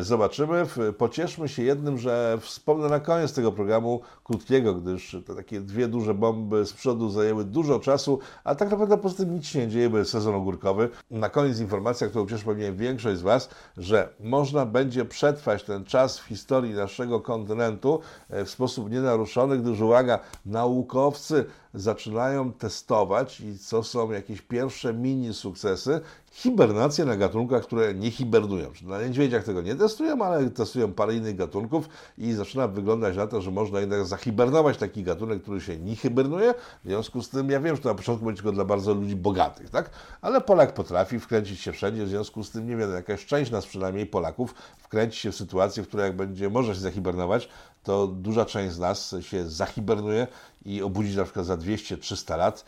Zobaczymy, 0.00 0.66
pocieszmy 0.98 1.48
się 1.48 1.62
jednym, 1.62 1.98
że 1.98 2.38
wspomnę 2.40 2.88
na 2.88 3.00
koniec 3.00 3.32
tego 3.32 3.52
programu 3.52 4.00
krótkiego, 4.24 4.74
gdyż 4.74 5.16
te 5.26 5.34
takie 5.34 5.60
dwie 5.60 5.88
duże 5.88 6.14
bomby 6.14 6.66
z 6.66 6.72
przodu 6.72 7.08
zajęły 7.10 7.44
dużo 7.44 7.80
czasu, 7.80 8.18
a 8.44 8.54
tak 8.54 8.70
naprawdę 8.70 8.98
poza 8.98 9.16
tym 9.16 9.34
nic 9.34 9.46
się 9.46 9.58
nie 9.58 9.68
dzieje, 9.68 9.90
bo 9.90 9.98
jest 9.98 10.10
sezon 10.10 10.34
ogórkowy. 10.34 10.88
Na 11.10 11.28
koniec 11.28 11.60
informacja, 11.60 12.08
którą 12.08 12.26
przecież 12.26 12.44
pewnie 12.44 12.72
większość 12.72 13.18
z 13.18 13.22
Was, 13.22 13.48
że 13.76 14.08
można 14.20 14.66
będzie 14.66 15.04
przetrwać 15.04 15.62
ten 15.62 15.84
czas 15.84 16.18
w 16.18 16.24
historii 16.24 16.74
naszego 16.74 17.20
kontynentu 17.20 18.00
e, 18.30 18.44
w 18.44 18.50
sposób 18.50 18.90
nienaruszony, 18.90 19.55
gdyż 19.62 19.80
uwaga, 19.80 20.18
naukowcy 20.46 21.44
zaczynają 21.74 22.52
testować 22.52 23.40
i 23.40 23.58
co 23.58 23.82
są 23.82 24.10
jakieś 24.12 24.42
pierwsze 24.42 24.94
mini 24.94 25.34
sukcesy, 25.34 26.00
hibernację 26.32 27.04
na 27.04 27.16
gatunkach, 27.16 27.62
które 27.62 27.94
nie 27.94 28.10
hibernują. 28.10 28.70
Na 28.82 29.02
niedźwiedziach 29.02 29.44
tego 29.44 29.62
nie 29.62 29.74
testują, 29.74 30.22
ale 30.22 30.50
testują 30.50 30.92
parę 30.92 31.14
innych 31.14 31.36
gatunków 31.36 31.88
i 32.18 32.32
zaczyna 32.32 32.68
wyglądać 32.68 33.16
na 33.16 33.26
to, 33.26 33.40
że 33.40 33.50
można 33.50 33.80
jednak 33.80 34.06
zahibernować 34.06 34.76
taki 34.76 35.02
gatunek, 35.02 35.42
który 35.42 35.60
się 35.60 35.78
nie 35.78 35.96
hibernuje. 35.96 36.54
W 36.84 36.88
związku 36.88 37.22
z 37.22 37.28
tym, 37.28 37.50
ja 37.50 37.60
wiem, 37.60 37.76
że 37.76 37.82
to 37.82 37.88
na 37.88 37.94
początku 37.94 38.26
będzie 38.26 38.42
tylko 38.42 38.52
dla 38.52 38.64
bardzo 38.64 38.94
ludzi 38.94 39.16
bogatych, 39.16 39.70
tak? 39.70 39.90
Ale 40.20 40.40
Polak 40.40 40.74
potrafi 40.74 41.20
wkręcić 41.20 41.60
się 41.60 41.72
wszędzie, 41.72 42.04
w 42.04 42.08
związku 42.08 42.44
z 42.44 42.50
tym, 42.50 42.68
nie 42.68 42.76
wiem, 42.76 42.92
jakaś 42.92 43.26
część 43.26 43.50
nas 43.50 43.66
przynajmniej 43.66 44.06
Polaków 44.06 44.54
wkręci 44.78 45.20
się 45.20 45.32
w 45.32 45.36
sytuację, 45.36 45.82
w 45.82 45.88
której 45.88 46.06
jak 46.06 46.16
będzie, 46.16 46.50
może 46.50 46.74
się 46.74 46.80
zahibernować, 46.80 47.48
to 47.86 48.06
duża 48.06 48.44
część 48.44 48.74
z 48.74 48.78
nas 48.78 49.14
się 49.20 49.48
zahibernuje 49.48 50.26
i 50.64 50.82
obudzi 50.82 51.16
na 51.16 51.24
przykład 51.24 51.46
za 51.46 51.56
200-300 51.56 52.38
lat 52.38 52.64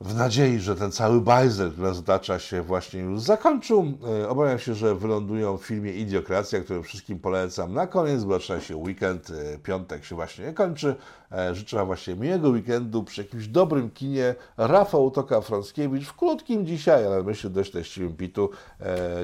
w 0.00 0.14
nadziei, 0.14 0.58
że 0.58 0.76
ten 0.76 0.92
cały 0.92 1.20
bajzel, 1.20 1.72
który 1.72 1.88
nas 1.88 1.98
otacza 1.98 2.38
się 2.38 2.62
właśnie 2.62 3.00
już 3.00 3.20
zakończył. 3.20 3.84
E, 4.22 4.28
obawiam 4.28 4.58
się, 4.58 4.74
że 4.74 4.94
wylądują 4.94 5.56
w 5.56 5.64
filmie 5.64 5.92
Idiokracja, 5.92 6.60
który 6.60 6.82
wszystkim 6.82 7.18
polecam 7.18 7.74
na 7.74 7.86
koniec, 7.86 8.24
bo 8.24 8.32
zaczyna 8.32 8.60
się 8.60 8.76
weekend, 8.76 9.30
e, 9.30 9.58
piątek 9.58 10.04
się 10.04 10.14
właśnie 10.14 10.52
kończy. 10.52 10.94
E, 11.32 11.54
życzę 11.54 11.76
Wam 11.76 11.86
właśnie 11.86 12.14
miłego 12.14 12.48
weekendu 12.48 13.04
przy 13.04 13.22
jakimś 13.22 13.46
dobrym 13.46 13.90
kinie. 13.90 14.34
Rafał 14.56 15.10
Toka-Frąckiewicz 15.10 16.06
w 16.06 16.16
krótkim 16.16 16.66
dzisiaj, 16.66 17.06
ale 17.06 17.22
myślę 17.22 17.50
dość 17.50 17.72
treściwym 17.72 18.16
pitu. 18.16 18.50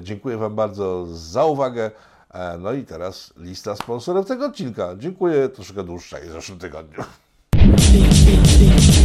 Dziękuję 0.03 0.37
Wam 0.37 0.55
bardzo 0.55 1.07
za 1.07 1.45
uwagę. 1.45 1.91
No 2.59 2.73
i 2.73 2.85
teraz 2.85 3.35
lista 3.37 3.77
sponsorów 3.77 4.27
tego 4.27 4.47
odcinka. 4.47 4.95
Dziękuję, 4.99 5.49
troszkę 5.49 5.85
dłuższa 5.85 6.19
i 6.19 6.29
w 6.29 6.33
zeszłym 6.33 6.59
tygodniu. 6.59 6.99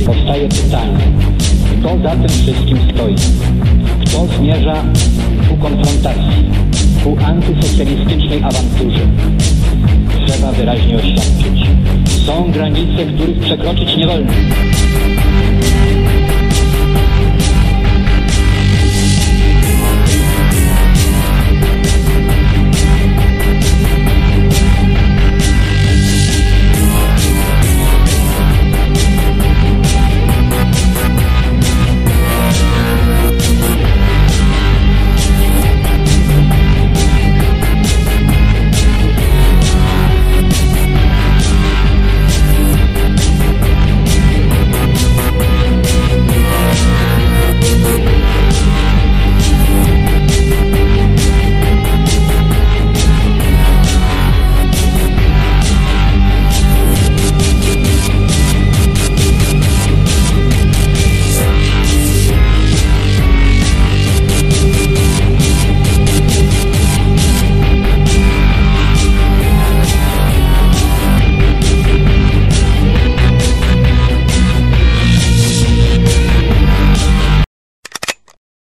Powstaje 0.05 0.49
pytanie, 0.49 0.97
kto 1.79 1.97
za 2.03 2.11
tym 2.11 2.29
wszystkim 2.29 2.77
stoi? 2.93 3.15
Kto 4.05 4.27
zmierza 4.37 4.83
ku 5.49 5.57
konfrontacji, 5.57 6.51
ku 7.03 7.17
antysocjalistycznej 7.25 8.43
awanturze? 8.43 9.07
Trzeba 10.27 10.51
wyraźnie 10.51 10.95
oświadczyć. 10.95 11.67
Są 12.25 12.51
granice, 12.51 13.05
których 13.05 13.39
przekroczyć 13.39 13.97
nie 13.97 14.07
wolno. 14.07 14.31